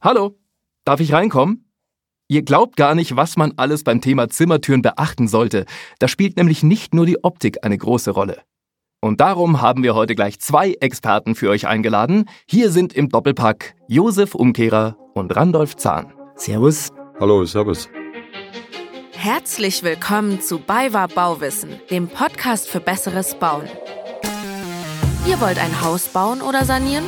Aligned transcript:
Hallo, 0.00 0.38
darf 0.84 1.00
ich 1.00 1.12
reinkommen? 1.12 1.72
Ihr 2.28 2.42
glaubt 2.42 2.76
gar 2.76 2.94
nicht, 2.94 3.16
was 3.16 3.36
man 3.36 3.54
alles 3.56 3.82
beim 3.82 4.00
Thema 4.00 4.28
Zimmertüren 4.28 4.80
beachten 4.80 5.26
sollte. 5.26 5.64
Da 5.98 6.06
spielt 6.06 6.36
nämlich 6.36 6.62
nicht 6.62 6.94
nur 6.94 7.04
die 7.04 7.24
Optik 7.24 7.64
eine 7.64 7.76
große 7.76 8.12
Rolle. 8.12 8.42
Und 9.00 9.20
darum 9.20 9.60
haben 9.60 9.82
wir 9.82 9.96
heute 9.96 10.14
gleich 10.14 10.38
zwei 10.38 10.74
Experten 10.74 11.34
für 11.34 11.50
euch 11.50 11.66
eingeladen. 11.66 12.28
Hier 12.46 12.70
sind 12.70 12.92
im 12.92 13.08
Doppelpack 13.08 13.74
Josef 13.88 14.36
Umkehrer 14.36 14.96
und 15.14 15.34
Randolph 15.34 15.74
Zahn. 15.74 16.12
Servus. 16.36 16.90
Hallo, 17.18 17.44
servus. 17.44 17.88
Herzlich 19.14 19.82
willkommen 19.82 20.40
zu 20.40 20.60
BayWa 20.60 21.08
Bauwissen, 21.08 21.80
dem 21.90 22.06
Podcast 22.06 22.68
für 22.68 22.78
besseres 22.78 23.34
Bauen. 23.34 23.68
Ihr 25.26 25.40
wollt 25.40 25.58
ein 25.58 25.80
Haus 25.82 26.06
bauen 26.06 26.40
oder 26.40 26.64
sanieren? 26.64 27.04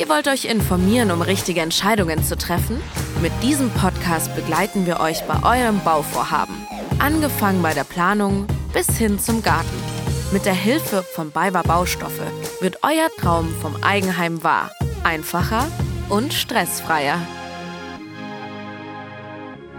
Ihr 0.00 0.08
wollt 0.08 0.28
euch 0.28 0.46
informieren, 0.46 1.10
um 1.10 1.20
richtige 1.20 1.60
Entscheidungen 1.60 2.24
zu 2.24 2.34
treffen? 2.34 2.80
Mit 3.20 3.32
diesem 3.42 3.68
Podcast 3.68 4.34
begleiten 4.34 4.86
wir 4.86 4.98
euch 4.98 5.22
bei 5.24 5.42
eurem 5.42 5.78
Bauvorhaben. 5.84 6.54
Angefangen 6.98 7.60
bei 7.60 7.74
der 7.74 7.84
Planung 7.84 8.46
bis 8.72 8.96
hin 8.96 9.18
zum 9.18 9.42
Garten. 9.42 9.68
Mit 10.32 10.46
der 10.46 10.54
Hilfe 10.54 11.02
von 11.02 11.30
BayWa 11.30 11.60
Baustoffe 11.60 12.22
wird 12.62 12.78
euer 12.82 13.10
Traum 13.18 13.54
vom 13.60 13.76
Eigenheim 13.82 14.42
wahr. 14.42 14.70
Einfacher 15.04 15.66
und 16.08 16.32
stressfreier. 16.32 17.18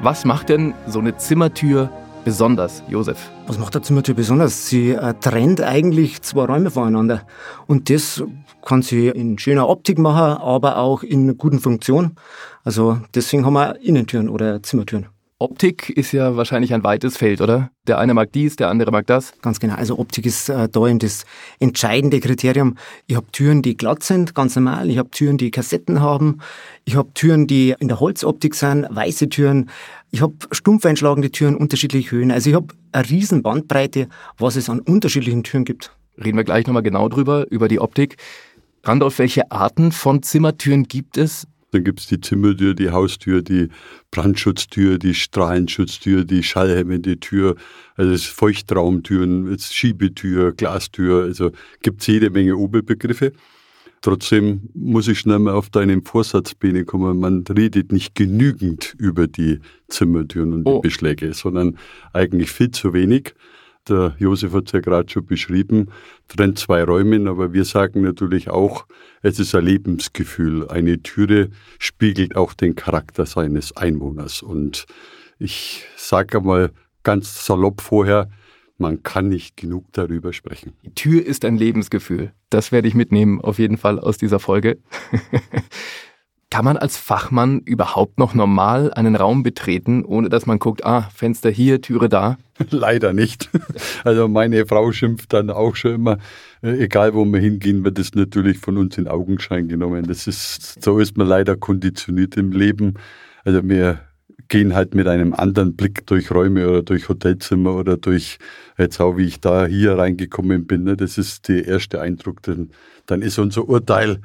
Was 0.04 0.24
macht 0.24 0.50
denn 0.50 0.76
so 0.86 1.00
eine 1.00 1.18
Zimmertür 1.18 1.90
besonders, 2.24 2.84
Josef? 2.88 3.30
Was 3.48 3.58
macht 3.58 3.76
eine 3.76 3.84
Zimmertür 3.84 4.16
besonders? 4.16 4.68
Sie 4.68 4.92
äh, 4.92 5.14
trennt 5.20 5.62
eigentlich 5.62 6.22
zwei 6.22 6.46
Räume 6.46 6.72
voneinander. 6.72 7.22
Und 7.68 7.90
das 7.90 8.24
kann 8.66 8.82
sie 8.82 9.08
in 9.08 9.38
schöner 9.38 9.68
Optik 9.68 9.98
machen, 9.98 10.42
aber 10.42 10.78
auch 10.78 11.04
in 11.04 11.38
guten 11.38 11.60
Funktion. 11.60 12.16
Also 12.64 13.00
deswegen 13.16 13.46
haben 13.46 13.54
wir 13.54 13.80
Innentüren 13.82 14.30
oder 14.30 14.62
Zimmertüren. 14.62 15.08
Optik 15.42 15.90
ist 15.90 16.12
ja 16.12 16.38
wahrscheinlich 16.38 16.72
ein 16.72 16.84
weites 16.84 17.18
Feld, 17.18 17.42
oder? 17.42 17.72
Der 17.88 17.98
eine 17.98 18.14
mag 18.14 18.32
dies, 18.32 18.58
der 18.58 18.70
andere 18.70 18.92
mag 18.92 19.08
das. 19.08 19.34
Ganz 19.42 19.60
genau. 19.60 19.74
Also 19.74 19.98
Optik 19.98 20.28
ist 20.28 20.50
äh, 20.50 20.70
da 20.70 20.88
eben 20.88 21.00
das 21.00 21.26
entscheidende 21.60 22.20
Kriterium. 22.20 22.78
Ich 23.08 23.16
habe 23.16 23.26
Türen, 23.32 23.64
die 23.64 23.76
glatt 23.76 24.04
sind, 24.04 24.36
ganz 24.36 24.56
normal. 24.56 24.88
Ich 24.92 25.00
habe 25.00 25.10
Türen, 25.10 25.40
die 25.40 25.50
Kassetten 25.50 26.00
haben. 26.00 26.42
Ich 26.86 26.96
habe 26.96 27.12
Türen, 27.16 27.48
die 27.48 27.74
in 27.80 27.88
der 27.88 28.00
Holzoptik 28.00 28.54
sind, 28.54 28.86
weiße 28.92 29.30
Türen. 29.30 29.72
Ich 30.12 30.22
habe 30.22 30.36
stumpf 30.52 30.86
einschlagende 30.86 31.32
Türen, 31.32 31.56
unterschiedliche 31.56 32.12
Höhen. 32.12 32.32
Also 32.32 32.52
ich 32.52 32.56
habe 32.56 32.68
eine 32.92 33.10
riesen 33.10 33.42
Bandbreite, 33.42 34.10
was 34.38 34.56
es 34.56 34.70
an 34.70 34.80
unterschiedlichen 34.80 35.44
Türen 35.44 35.66
gibt. 35.66 35.92
Reden 36.24 36.38
wir 36.38 36.44
gleich 36.44 36.68
nochmal 36.68 36.84
genau 36.84 37.10
drüber, 37.10 37.48
über 37.50 37.68
die 37.68 37.80
Optik. 37.80 38.18
Randolph, 38.84 39.18
welche 39.18 39.52
Arten 39.52 39.92
von 39.92 40.22
Zimmertüren 40.22 40.84
gibt 40.84 41.18
es? 41.18 41.48
Dann 41.72 41.86
gibt 41.86 42.02
es 42.02 42.08
die 42.08 42.20
Zimmertür, 42.20 42.74
die 42.74 42.92
Haustür, 42.92 43.42
die 43.42 43.70
Brandschutztür, 44.12 44.98
die 44.98 45.14
Strahlenschutztür, 45.14 46.26
die 46.26 46.44
schallhemmende 46.44 47.20
Tür, 47.20 47.56
also 47.96 48.12
das 48.12 48.26
Feuchtraumtüren, 48.26 49.50
das 49.50 49.74
Schiebetür, 49.74 50.52
Glastür, 50.52 51.24
also 51.24 51.52
gibt 51.82 52.02
es 52.02 52.08
jede 52.08 52.30
Menge 52.30 52.58
Oberbegriffe. 52.58 53.32
Trotzdem 54.02 54.70
muss 54.74 55.08
ich 55.08 55.20
schnell 55.20 55.40
mal 55.40 55.54
auf 55.54 55.70
deinen 55.70 56.04
Vorsatz 56.04 56.56
kommen. 56.88 57.20
Man 57.20 57.44
redet 57.48 57.92
nicht 57.92 58.16
genügend 58.16 58.96
über 58.98 59.28
die 59.28 59.60
Zimmertüren 59.90 60.54
und 60.54 60.66
oh. 60.66 60.78
die 60.78 60.88
Beschläge, 60.88 61.34
sondern 61.34 61.78
eigentlich 62.12 62.52
viel 62.52 62.72
zu 62.72 62.94
wenig. 62.94 63.36
Der 63.90 64.16
Josef 64.20 64.54
hat 64.54 64.68
es 64.68 64.72
ja 64.74 64.80
gerade 64.80 65.10
schon 65.10 65.26
beschrieben, 65.26 65.90
trennt 66.28 66.60
zwei 66.60 66.84
Räume, 66.84 67.30
aber 67.30 67.52
wir 67.54 67.66
sagen 67.66 68.02
natürlich 68.02 68.50
auch, 68.50 68.86
es 69.22 69.40
ist 69.40 69.56
ein 69.56 69.66
Lebensgefühl. 69.66 70.68
Eine 70.68 71.02
Türe 71.02 71.50
spiegelt 71.80 72.36
auch 72.36 72.54
den 72.54 72.76
Charakter 72.76 73.26
seines 73.26 73.76
Einwohners. 73.76 74.44
Und 74.44 74.86
ich 75.40 75.86
sage 75.98 76.38
einmal 76.38 76.72
ganz 77.04 77.46
salopp 77.46 77.82
vorher, 77.82 78.30
man 78.78 79.04
kann 79.04 79.30
nicht 79.30 79.58
genug 79.58 79.86
darüber 79.94 80.34
sprechen. 80.34 80.74
Die 80.84 80.94
Tür 80.94 81.26
ist 81.26 81.46
ein 81.46 81.56
Lebensgefühl. 81.56 82.34
Das 82.50 82.72
werde 82.72 82.88
ich 82.88 82.96
mitnehmen, 82.96 83.40
auf 83.40 83.60
jeden 83.60 83.78
Fall 83.78 84.00
aus 84.00 84.18
dieser 84.18 84.40
Folge. 84.40 84.80
Kann 86.52 86.66
man 86.66 86.76
als 86.76 86.98
Fachmann 86.98 87.62
überhaupt 87.62 88.20
noch 88.20 88.34
normal 88.34 88.94
einen 88.94 89.16
Raum 89.16 89.42
betreten, 89.42 90.04
ohne 90.04 90.28
dass 90.28 90.46
man 90.46 90.60
guckt, 90.60 90.86
ah, 90.86 91.10
Fenster 91.16 91.50
hier, 91.50 91.82
Türe 91.82 92.10
da? 92.10 92.38
Leider 92.70 93.14
nicht. 93.14 93.50
Also 94.04 94.28
meine 94.28 94.66
Frau 94.66 94.92
schimpft 94.92 95.32
dann 95.32 95.50
auch 95.50 95.76
schon 95.76 95.96
immer, 95.96 96.18
äh, 96.62 96.84
egal 96.84 97.14
wo 97.14 97.24
wir 97.24 97.40
hingehen, 97.40 97.86
wird 97.86 98.00
das 98.00 98.14
natürlich 98.16 98.58
von 98.58 98.78
uns 98.78 98.98
in 98.98 99.08
Augenschein 99.08 99.68
genommen. 99.68 100.06
Das 100.08 100.28
ist, 100.28 100.84
so 100.84 101.00
ist 101.00 101.18
man 101.18 101.28
leider 101.28 101.56
konditioniert 101.56 102.36
im 102.36 102.52
Leben. 102.52 102.96
Also 103.46 103.62
wir 103.64 104.02
gehen 104.50 104.76
halt 104.76 104.94
mit 104.94 105.08
einem 105.08 105.34
anderen 105.34 105.78
Blick 105.78 106.06
durch 106.08 106.32
Räume 106.32 106.68
oder 106.68 106.84
durch 106.84 107.08
Hotelzimmer 107.08 107.76
oder 107.76 107.96
durch, 107.96 108.40
jetzt 108.78 109.00
auch 109.00 109.16
wie 109.16 109.28
ich 109.28 109.40
da 109.40 109.66
hier 109.68 109.98
reingekommen 109.98 110.68
bin. 110.68 110.84
Ne? 110.84 110.98
Das 110.98 111.18
ist 111.18 111.48
der 111.48 111.66
erste 111.66 112.02
Eindruck. 112.02 112.44
Dann, 112.44 112.72
dann 113.06 113.22
ist 113.22 113.40
unser 113.40 113.70
Urteil 113.70 114.20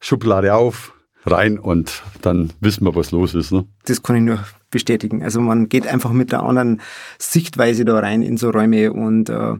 Schublade 0.00 0.54
auf, 0.54 0.92
rein 1.24 1.58
und 1.58 2.02
dann 2.20 2.50
wissen 2.60 2.84
wir, 2.84 2.94
was 2.94 3.10
los 3.10 3.34
ist. 3.34 3.52
Ne? 3.52 3.64
Das 3.84 4.02
kann 4.02 4.16
ich 4.16 4.22
nur 4.22 4.38
bestätigen. 4.70 5.22
Also 5.22 5.40
man 5.40 5.68
geht 5.68 5.86
einfach 5.86 6.12
mit 6.12 6.32
einer 6.32 6.44
anderen 6.44 6.80
Sichtweise 7.18 7.84
da 7.84 7.98
rein 7.98 8.22
in 8.22 8.36
so 8.36 8.50
Räume 8.50 8.92
und 8.92 9.28
äh, 9.28 9.54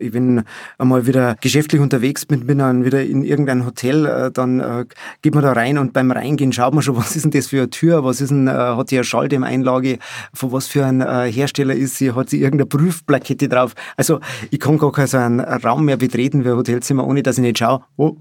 ich 0.00 0.12
bin 0.12 0.42
einmal 0.78 1.06
wieder 1.06 1.36
geschäftlich 1.40 1.80
unterwegs 1.80 2.24
bin, 2.24 2.46
bin 2.46 2.58
dann 2.58 2.84
wieder 2.84 3.04
in 3.04 3.22
irgendein 3.22 3.66
Hotel, 3.66 4.06
äh, 4.06 4.30
dann 4.30 4.60
äh, 4.60 4.86
geht 5.22 5.34
man 5.34 5.44
da 5.44 5.52
rein 5.52 5.78
und 5.78 5.92
beim 5.92 6.10
Reingehen 6.10 6.52
schaut 6.52 6.72
man 6.72 6.82
schon, 6.82 6.96
was 6.98 7.16
ist 7.16 7.24
denn 7.24 7.30
das 7.30 7.48
für 7.48 7.58
eine 7.58 7.70
Tür, 7.70 8.02
was 8.02 8.20
ist 8.20 8.30
denn, 8.30 8.48
äh, 8.48 8.52
hat 8.52 8.88
sie 8.88 8.96
eine 8.96 9.04
Schalldämmeinlage, 9.04 9.98
von 10.32 10.52
was 10.52 10.66
für 10.66 10.86
ein 10.86 11.00
Hersteller 11.00 11.74
ist 11.74 11.96
sie, 11.96 12.12
hat 12.12 12.30
sie 12.30 12.40
irgendeine 12.40 12.66
Prüfplakette 12.66 13.48
drauf. 13.48 13.74
Also 13.96 14.20
ich 14.50 14.58
kann 14.58 14.78
gar 14.78 14.92
keinen 14.92 15.40
Raum 15.40 15.84
mehr 15.84 15.96
betreten 15.96 16.44
wie 16.44 16.48
ein 16.48 16.56
Hotelzimmer, 16.56 17.06
ohne 17.06 17.22
dass 17.22 17.38
ich 17.38 17.42
nicht 17.42 17.58
schaue, 17.58 17.82
oh, 17.96 18.16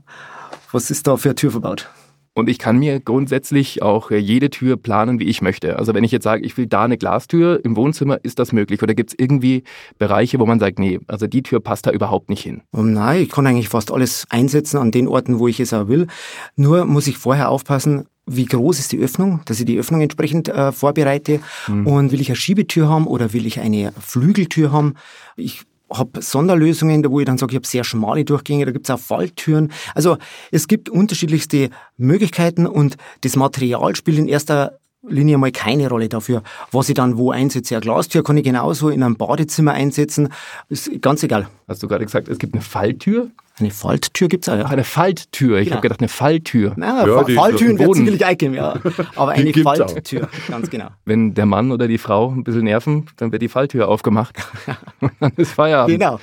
was 0.72 0.92
ist 0.92 1.08
da 1.08 1.18
für 1.18 1.30
eine 1.30 1.36
Tür 1.36 1.52
verbaut. 1.52 1.90
Und 2.34 2.50
ich 2.50 2.60
kann 2.60 2.78
mir 2.78 3.00
grundsätzlich 3.00 3.82
auch 3.82 4.12
äh, 4.12 4.18
jede 4.18 4.50
Tür 4.50 4.78
planen, 4.78 5.20
wie 5.20 5.26
ich 5.26 5.42
möchte. 5.42 5.78
Also 5.78 5.94
wenn 5.94 6.04
ich 6.04 6.12
jetzt 6.12 6.24
sage, 6.24 6.46
ich 6.46 6.58
will 6.58 6.68
da 6.68 6.84
eine 6.84 6.98
Glastür 6.98 7.64
im 7.64 7.76
Wohnzimmer, 7.76 8.20
ist 8.24 8.40
das 8.40 8.54
möglich? 8.54 8.82
Oder 8.82 8.94
gibt 8.94 9.12
es 9.12 9.16
irgendwie 9.20 9.64
Bereiche, 9.98 10.40
wo 10.40 10.46
man 10.46 10.60
sagt, 10.60 10.80
nee, 10.80 11.00
also 11.08 11.28
die 11.28 11.44
Tür 11.44 11.60
passt 11.60 11.88
da 11.88 11.92
überhaupt 11.92 12.30
nicht 12.30 12.44
hin? 12.44 12.62
Oh 12.72 12.82
nein, 12.82 13.24
ich 13.24 13.30
kann 13.30 13.48
eigentlich 13.48 13.70
fast 13.70 13.92
alles 13.92 14.26
einsetzen 14.30 14.78
an 14.78 14.92
den 14.92 15.08
Orten, 15.08 15.40
wo 15.40 15.48
ich 15.48 15.60
es 15.60 15.74
auch 15.74 15.88
will. 15.88 16.08
Nur 16.56 16.86
muss 16.86 17.08
ich 17.08 17.18
vorher 17.18 17.50
aufpassen, 17.50 18.06
wie 18.26 18.46
groß 18.46 18.80
ist 18.80 18.92
die 18.92 19.00
Öffnung, 19.00 19.42
dass 19.46 19.60
ich 19.60 19.66
die 19.66 19.80
Öffnung 19.80 20.02
entsprechend 20.02 20.50
äh, 20.50 20.72
vorbereite. 20.72 21.40
Mhm. 21.68 21.88
Und 21.88 22.12
will 22.12 22.22
ich 22.22 22.30
eine 22.30 22.36
Schiebetür 22.36 22.88
haben 22.88 23.08
oder 23.08 23.34
will 23.34 23.46
ich 23.46 23.60
eine 23.60 23.92
Flügeltür 24.00 24.72
haben? 24.72 24.94
Ich 25.36 25.64
habe 25.92 26.22
Sonderlösungen, 26.22 27.04
wo 27.10 27.20
ich 27.20 27.26
dann 27.26 27.38
sage, 27.38 27.52
ich 27.52 27.56
habe 27.58 27.68
sehr 27.68 27.84
schmale 27.84 28.26
Durchgänge, 28.26 28.66
da 28.66 28.72
gibt 28.72 28.88
es 28.88 28.92
auch 28.92 29.00
Falltüren. 29.00 29.72
Also 29.96 30.18
es 30.52 30.68
gibt 30.68 30.90
unterschiedlichste 30.90 31.70
Möglichkeiten 31.98 32.66
und 32.68 32.98
das 33.22 33.36
Material 33.36 33.96
spielt 33.96 34.18
in 34.18 34.28
erster 34.28 34.79
Linie 35.08 35.38
mal 35.38 35.52
keine 35.52 35.88
Rolle 35.90 36.10
dafür, 36.10 36.44
was 36.72 36.90
ich 36.90 36.96
dann 36.96 37.18
wo 37.18 37.32
einsetze. 37.32 37.76
Eine 37.76 37.82
Glastür 37.82 38.24
kann 38.24 38.38
ich 38.38 38.44
genauso 38.44 38.90
in 38.90 39.02
einem 39.02 39.16
Badezimmer 39.16 39.72
einsetzen, 39.72 40.30
ist 40.68 41.02
ganz 41.02 41.24
egal. 41.24 41.48
Hast 41.68 41.82
du 41.82 41.88
gerade 41.88 42.06
gesagt, 42.06 42.28
es 42.28 42.38
gibt 42.38 42.54
eine 42.54 42.62
Falltür? 42.62 43.30
Eine 43.60 43.72
Falttür 43.72 44.28
gibt 44.28 44.46
es 44.46 44.50
auch, 44.50 44.58
ja. 44.58 44.66
Ach, 44.66 44.72
eine 44.72 44.84
Falttür. 44.84 45.58
Ich 45.58 45.66
genau. 45.66 45.78
habe 45.78 45.82
gedacht, 45.82 46.00
eine 46.00 46.08
Falltür. 46.08 46.74
Nein, 46.78 47.08
ja, 47.08 47.24
Falltüren 47.24 47.78
wird 47.78 47.96
sicherlich 47.96 48.26
eingehen, 48.26 48.54
ja. 48.54 48.80
Aber 49.16 49.32
eine 49.34 49.54
Falttür, 49.54 50.30
ganz 50.48 50.70
genau. 50.70 50.88
Wenn 51.06 51.34
der 51.34 51.46
Mann 51.46 51.72
oder 51.72 51.88
die 51.88 51.98
Frau 51.98 52.32
ein 52.32 52.44
bisschen 52.44 52.64
nerven, 52.64 53.08
dann 53.18 53.32
wird 53.32 53.42
die 53.42 53.50
Falltür 53.50 53.88
aufgemacht. 53.88 54.36
dann 55.20 55.32
ist 55.36 55.52
Feierabend. 55.52 56.00
Genau. 56.00 56.20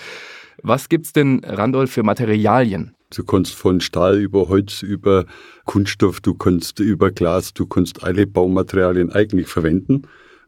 Was 0.63 0.89
gibt's 0.89 1.13
denn, 1.13 1.43
Randolph, 1.45 1.91
für 1.91 2.03
Materialien? 2.03 2.96
Du 3.15 3.25
kannst 3.25 3.55
von 3.55 3.81
Stahl 3.81 4.19
über 4.19 4.49
Holz, 4.49 4.83
über 4.83 5.27
Kunststoff, 5.65 6.21
du 6.21 6.35
kannst 6.35 6.81
über 6.81 7.13
Glas, 7.13 7.55
du 7.55 7.67
kannst 7.67 8.03
alle 8.03 8.27
Baumaterialien 8.27 9.13
eigentlich 9.13 9.47
verwenden, 9.47 10.03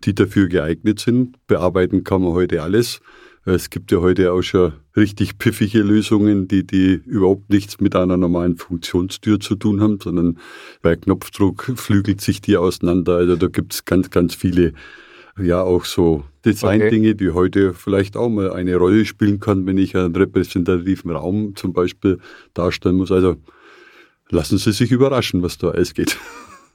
die 0.04 0.14
dafür 0.14 0.48
geeignet 0.48 0.98
sind. 0.98 1.36
Bearbeiten 1.46 2.02
kann 2.02 2.22
man 2.22 2.32
heute 2.32 2.62
alles. 2.62 3.00
Es 3.44 3.70
gibt 3.70 3.92
ja 3.92 4.00
heute 4.00 4.32
auch 4.32 4.42
schon 4.42 4.72
richtig 4.96 5.38
piffige 5.38 5.80
Lösungen, 5.82 6.48
die, 6.48 6.66
die 6.66 6.94
überhaupt 7.06 7.48
nichts 7.48 7.80
mit 7.80 7.94
einer 7.94 8.16
normalen 8.16 8.56
Funktionstür 8.56 9.40
zu 9.40 9.54
tun 9.54 9.80
haben, 9.80 9.98
sondern 10.02 10.38
bei 10.82 10.96
Knopfdruck 10.96 11.72
flügelt 11.76 12.20
sich 12.20 12.42
die 12.42 12.56
auseinander. 12.56 13.14
Also 13.14 13.36
da 13.36 13.46
gibt 13.46 13.72
es 13.72 13.84
ganz, 13.84 14.10
ganz 14.10 14.34
viele, 14.34 14.74
ja 15.40 15.62
auch 15.62 15.84
so 15.84 16.24
Design-Dinge, 16.44 17.10
okay. 17.10 17.16
die 17.16 17.30
heute 17.30 17.74
vielleicht 17.74 18.16
auch 18.16 18.28
mal 18.28 18.52
eine 18.52 18.76
Rolle 18.76 19.04
spielen 19.04 19.40
kann, 19.40 19.66
wenn 19.66 19.78
ich 19.78 19.96
einen 19.96 20.14
repräsentativen 20.14 21.10
Raum 21.10 21.56
zum 21.56 21.72
Beispiel 21.72 22.18
darstellen 22.54 22.96
muss. 22.96 23.12
Also 23.12 23.36
lassen 24.30 24.58
Sie 24.58 24.72
sich 24.72 24.90
überraschen, 24.90 25.42
was 25.42 25.58
da 25.58 25.68
alles 25.70 25.94
geht. 25.94 26.18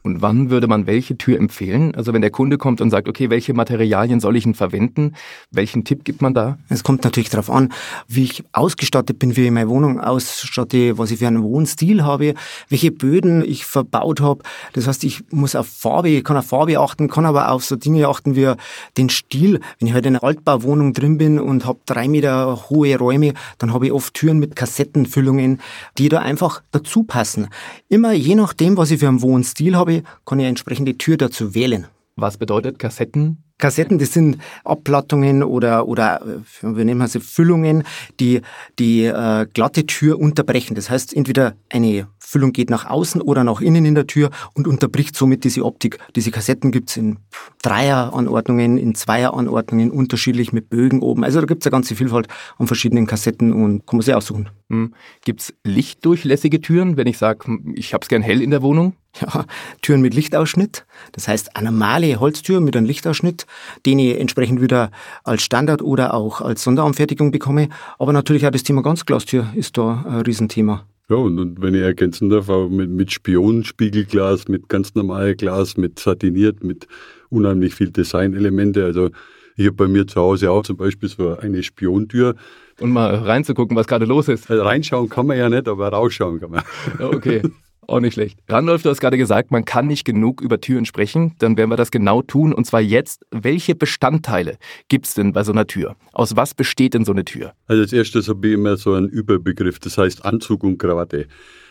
Und 0.05 0.21
wann 0.21 0.49
würde 0.49 0.67
man 0.67 0.85
welche 0.85 1.17
Tür 1.17 1.37
empfehlen? 1.37 1.95
Also 1.95 2.11
wenn 2.11 2.21
der 2.21 2.29
Kunde 2.29 2.57
kommt 2.57 2.81
und 2.81 2.89
sagt, 2.89 3.07
okay, 3.07 3.29
welche 3.29 3.53
Materialien 3.53 4.19
soll 4.19 4.35
ich 4.35 4.43
denn 4.43 4.53
verwenden? 4.53 5.15
Welchen 5.49 5.85
Tipp 5.85 6.03
gibt 6.03 6.21
man 6.21 6.33
da? 6.33 6.57
Es 6.67 6.83
kommt 6.83 7.05
natürlich 7.05 7.29
darauf 7.29 7.49
an, 7.49 7.71
wie 8.09 8.25
ich 8.25 8.43
ausgestattet 8.51 9.17
bin, 9.17 9.37
wie 9.37 9.45
ich 9.45 9.51
meine 9.51 9.69
Wohnung 9.69 10.01
ausstatte, 10.01 10.97
was 10.97 11.11
ich 11.11 11.19
für 11.19 11.27
einen 11.27 11.41
Wohnstil 11.41 12.03
habe, 12.03 12.33
welche 12.67 12.91
Böden 12.91 13.45
ich 13.45 13.63
verbaut 13.63 14.19
habe. 14.19 14.43
Das 14.73 14.87
heißt, 14.87 15.05
ich 15.05 15.23
muss 15.31 15.55
auf 15.55 15.67
Farbe, 15.67 16.09
ich 16.09 16.23
kann 16.25 16.35
auf 16.35 16.47
Farbe 16.47 16.77
achten, 16.79 17.07
kann 17.07 17.25
aber 17.25 17.49
auf 17.51 17.63
so 17.63 17.77
Dinge 17.77 18.05
achten 18.09 18.35
wie 18.35 18.51
den 18.97 19.09
Stil. 19.09 19.61
Wenn 19.79 19.87
ich 19.87 19.93
halt 19.93 20.05
in 20.05 20.17
einer 20.17 20.23
Altbauwohnung 20.25 20.91
drin 20.91 21.17
bin 21.17 21.39
und 21.39 21.65
habe 21.65 21.79
drei 21.85 22.09
Meter 22.09 22.69
hohe 22.69 22.97
Räume, 22.97 23.35
dann 23.57 23.73
habe 23.73 23.85
ich 23.85 23.93
oft 23.93 24.13
Türen 24.13 24.39
mit 24.39 24.57
Kassettenfüllungen, 24.57 25.61
die 25.97 26.09
da 26.09 26.19
einfach 26.19 26.61
dazu 26.71 27.03
passen. 27.03 27.47
Immer 27.87 28.11
je 28.11 28.35
nachdem, 28.35 28.75
was 28.75 28.91
ich 28.91 28.99
für 28.99 29.07
einen 29.07 29.21
Wohnstil 29.21 29.77
habe, 29.77 29.92
habe, 29.97 30.07
kann 30.25 30.39
ich 30.39 30.43
eine 30.43 30.49
entsprechende 30.49 30.97
Tür 30.97 31.17
dazu 31.17 31.53
wählen. 31.55 31.87
Was 32.15 32.37
bedeutet 32.37 32.79
Kassetten? 32.79 33.43
Kassetten, 33.57 33.97
das 33.97 34.13
sind 34.13 34.39
Abplattungen 34.63 35.43
oder, 35.43 35.87
oder 35.87 36.21
äh, 36.21 36.75
wir 36.75 36.85
nennen 36.85 37.07
sie 37.07 37.19
Füllungen, 37.19 37.83
die 38.19 38.41
die 38.79 39.05
äh, 39.05 39.47
glatte 39.53 39.85
Tür 39.85 40.19
unterbrechen. 40.19 40.75
Das 40.75 40.89
heißt, 40.89 41.15
entweder 41.15 41.55
eine 41.69 42.07
Füllung 42.19 42.51
geht 42.51 42.69
nach 42.69 42.89
außen 42.89 43.21
oder 43.21 43.43
nach 43.43 43.61
innen 43.61 43.85
in 43.85 43.95
der 43.95 44.07
Tür 44.07 44.31
und 44.53 44.67
unterbricht 44.67 45.15
somit 45.15 45.43
diese 45.43 45.63
Optik. 45.63 45.99
Diese 46.15 46.31
Kassetten 46.31 46.71
gibt's 46.71 46.97
in 46.97 47.19
Dreieranordnungen, 47.61 48.77
in 48.77 48.95
Zweieranordnungen, 48.95 49.91
unterschiedlich 49.91 50.51
mit 50.51 50.69
Bögen 50.69 51.01
oben. 51.01 51.23
Also 51.23 51.39
da 51.39 51.45
gibt's 51.45 51.65
eine 51.67 51.71
ganze 51.71 51.95
Vielfalt 51.95 52.27
an 52.57 52.67
verschiedenen 52.67 53.07
Kassetten 53.07 53.53
und 53.53 53.85
kann 53.85 53.97
man 53.97 54.01
sich 54.01 54.15
aussuchen. 54.15 54.49
Hm. 54.69 54.93
Gibt's 55.23 55.53
lichtdurchlässige 55.63 56.59
Türen, 56.59 56.97
wenn 56.97 57.07
ich 57.07 57.17
sage, 57.17 57.59
ich 57.75 57.93
hab's 57.93 58.07
gern 58.07 58.23
hell 58.23 58.41
in 58.41 58.51
der 58.51 58.61
Wohnung? 58.61 58.93
Ja, 59.21 59.45
Türen 59.83 60.01
mit 60.01 60.15
Lichtausschnitt. 60.15 60.87
Das 61.11 61.27
heißt, 61.27 61.55
eine 61.55 61.71
normale 61.71 62.19
Holztür 62.19 62.61
mit 62.61 62.75
einem 62.75 62.87
Lichtausschnitt, 62.87 63.42
den 63.85 63.99
ich 63.99 64.19
entsprechend 64.19 64.61
wieder 64.61 64.91
als 65.23 65.43
Standard 65.43 65.81
oder 65.81 66.13
auch 66.13 66.41
als 66.41 66.63
Sonderanfertigung 66.63 67.31
bekomme. 67.31 67.69
Aber 67.99 68.13
natürlich 68.13 68.45
auch 68.45 68.51
das 68.51 68.63
Thema 68.63 68.81
Ganzglastür 68.81 69.47
ist 69.55 69.77
da 69.77 70.05
ein 70.07 70.21
Riesenthema. 70.21 70.85
Ja, 71.09 71.17
und, 71.17 71.37
und 71.37 71.61
wenn 71.61 71.75
ich 71.75 71.81
ergänzen 71.81 72.29
darf, 72.29 72.49
auch 72.49 72.69
mit, 72.69 72.89
mit 72.89 73.11
Spionenspiegelglas, 73.11 74.47
mit 74.47 74.69
ganz 74.69 74.95
normalem 74.95 75.35
Glas, 75.35 75.75
mit 75.77 75.99
satiniert, 75.99 76.63
mit 76.63 76.87
unheimlich 77.29 77.75
viel 77.75 77.91
Designelemente. 77.91 78.85
Also 78.85 79.09
ich 79.55 79.65
habe 79.65 79.75
bei 79.75 79.87
mir 79.87 80.07
zu 80.07 80.19
Hause 80.19 80.49
auch 80.49 80.63
zum 80.63 80.77
Beispiel 80.77 81.09
so 81.09 81.37
eine 81.37 81.61
Spiontür. 81.61 82.35
Und 82.79 82.91
mal 82.91 83.13
reinzugucken, 83.15 83.75
was 83.75 83.87
gerade 83.87 84.05
los 84.05 84.27
ist. 84.27 84.49
Also 84.49 84.63
reinschauen 84.63 85.09
kann 85.09 85.27
man 85.27 85.37
ja 85.37 85.49
nicht, 85.49 85.67
aber 85.67 85.89
rausschauen 85.89 86.39
kann 86.39 86.51
man. 86.51 86.63
Okay. 86.99 87.41
Auch 87.87 87.99
nicht 87.99 88.13
schlecht. 88.13 88.39
Randolph, 88.47 88.83
du 88.83 88.89
hast 88.89 89.01
gerade 89.01 89.17
gesagt, 89.17 89.51
man 89.51 89.65
kann 89.65 89.87
nicht 89.87 90.05
genug 90.05 90.41
über 90.41 90.59
Türen 90.61 90.85
sprechen. 90.85 91.35
Dann 91.39 91.57
werden 91.57 91.69
wir 91.69 91.77
das 91.77 91.91
genau 91.91 92.21
tun. 92.21 92.53
Und 92.53 92.65
zwar 92.65 92.81
jetzt. 92.81 93.25
Welche 93.31 93.75
Bestandteile 93.75 94.57
gibt 94.89 95.07
es 95.07 95.13
denn 95.13 95.33
bei 95.33 95.43
so 95.43 95.51
einer 95.51 95.67
Tür? 95.67 95.95
Aus 96.13 96.35
was 96.35 96.53
besteht 96.53 96.93
denn 96.93 97.05
so 97.05 97.11
eine 97.11 97.25
Tür? 97.25 97.53
Also 97.67 97.81
als 97.81 97.93
erstes 97.93 98.29
habe 98.29 98.47
ich 98.47 98.53
immer 98.53 98.77
so 98.77 98.93
einen 98.93 99.09
Überbegriff, 99.09 99.79
das 99.79 99.97
heißt 99.97 100.25
Anzug 100.25 100.63
und 100.63 100.77
Krawatte. 100.77 101.27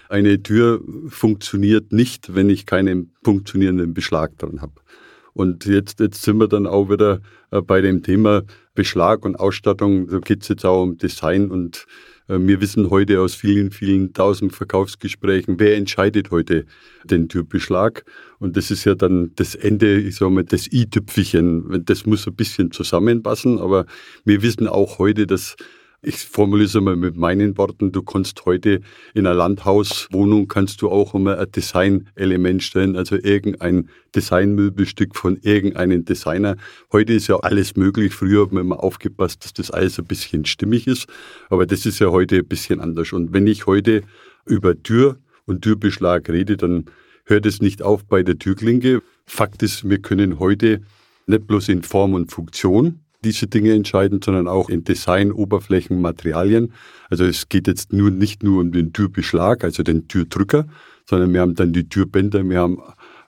Eine 0.08 0.42
Tür 0.42 0.82
funktioniert 1.08 1.92
nicht, 1.92 2.34
wenn 2.34 2.50
ich 2.50 2.66
keinen 2.66 3.12
funktionierenden 3.24 3.94
Beschlag 3.94 4.36
dran 4.38 4.60
habe. 4.60 4.74
Und 5.34 5.64
jetzt, 5.64 6.00
jetzt 6.00 6.22
sind 6.22 6.38
wir 6.38 6.48
dann 6.48 6.66
auch 6.66 6.90
wieder 6.90 7.20
äh, 7.50 7.62
bei 7.62 7.80
dem 7.80 8.02
Thema 8.02 8.42
Beschlag 8.74 9.24
und 9.24 9.36
Ausstattung. 9.36 10.08
Da 10.08 10.18
geht 10.18 10.42
es 10.42 10.48
jetzt 10.48 10.64
auch 10.64 10.82
um 10.82 10.98
Design 10.98 11.50
und 11.50 11.86
äh, 12.28 12.38
wir 12.38 12.60
wissen 12.60 12.90
heute 12.90 13.20
aus 13.20 13.34
vielen, 13.34 13.70
vielen 13.70 14.12
tausend 14.12 14.54
Verkaufsgesprächen, 14.54 15.58
wer 15.58 15.76
entscheidet 15.76 16.30
heute 16.30 16.66
den 17.04 17.28
Türbeschlag. 17.28 18.04
Und 18.38 18.56
das 18.56 18.70
ist 18.70 18.84
ja 18.84 18.94
dann 18.94 19.32
das 19.36 19.54
Ende, 19.54 20.00
ich 20.00 20.16
sage 20.16 20.32
mal, 20.32 20.44
das 20.44 20.70
i-Tüpfelchen. 20.72 21.84
Das 21.84 22.06
muss 22.06 22.26
ein 22.26 22.34
bisschen 22.34 22.70
zusammenpassen, 22.70 23.58
aber 23.58 23.86
wir 24.24 24.42
wissen 24.42 24.66
auch 24.68 24.98
heute, 24.98 25.26
dass 25.26 25.56
ich 26.04 26.16
formuliere 26.16 26.66
es 26.66 26.74
mal 26.74 26.96
mit 26.96 27.16
meinen 27.16 27.56
Worten, 27.56 27.92
du 27.92 28.02
kannst 28.02 28.44
heute 28.44 28.80
in 29.14 29.24
einer 29.24 29.36
Landhauswohnung 29.36 30.48
kannst 30.48 30.82
du 30.82 30.90
auch 30.90 31.14
immer 31.14 31.38
ein 31.38 31.50
Designelement 31.52 32.62
stellen, 32.64 32.96
also 32.96 33.14
irgendein 33.16 33.88
Designmöbelstück 34.14 35.14
von 35.14 35.38
irgendeinem 35.42 36.04
Designer. 36.04 36.56
Heute 36.90 37.12
ist 37.12 37.28
ja 37.28 37.36
alles 37.36 37.76
möglich. 37.76 38.12
Früher 38.12 38.42
hat 38.42 38.52
man 38.52 38.64
immer 38.64 38.82
aufgepasst, 38.82 39.44
dass 39.44 39.52
das 39.52 39.70
alles 39.70 39.98
ein 40.00 40.04
bisschen 40.06 40.44
stimmig 40.44 40.88
ist, 40.88 41.06
aber 41.50 41.66
das 41.66 41.86
ist 41.86 42.00
ja 42.00 42.10
heute 42.10 42.38
ein 42.38 42.48
bisschen 42.48 42.80
anders. 42.80 43.12
Und 43.12 43.32
wenn 43.32 43.46
ich 43.46 43.66
heute 43.66 44.02
über 44.44 44.82
Tür 44.82 45.18
und 45.46 45.62
Türbeschlag 45.62 46.28
rede, 46.28 46.56
dann 46.56 46.86
hört 47.26 47.46
es 47.46 47.62
nicht 47.62 47.80
auf 47.80 48.04
bei 48.04 48.24
der 48.24 48.38
Türklinke. 48.38 49.02
Fakt 49.24 49.62
ist, 49.62 49.88
wir 49.88 50.00
können 50.00 50.40
heute 50.40 50.80
nicht 51.28 51.46
bloß 51.46 51.68
in 51.68 51.82
Form 51.82 52.14
und 52.14 52.32
Funktion 52.32 52.98
diese 53.24 53.46
Dinge 53.46 53.72
entscheiden, 53.72 54.20
sondern 54.22 54.48
auch 54.48 54.68
in 54.68 54.84
Design, 54.84 55.32
Oberflächen, 55.32 56.00
Materialien. 56.00 56.72
Also 57.10 57.24
es 57.24 57.48
geht 57.48 57.66
jetzt 57.66 57.92
nur 57.92 58.10
nicht 58.10 58.42
nur 58.42 58.60
um 58.60 58.72
den 58.72 58.92
Türbeschlag, 58.92 59.64
also 59.64 59.82
den 59.82 60.08
Türdrücker, 60.08 60.66
sondern 61.08 61.32
wir 61.32 61.40
haben 61.40 61.54
dann 61.54 61.72
die 61.72 61.88
Türbänder, 61.88 62.48
wir 62.48 62.60
haben 62.60 62.78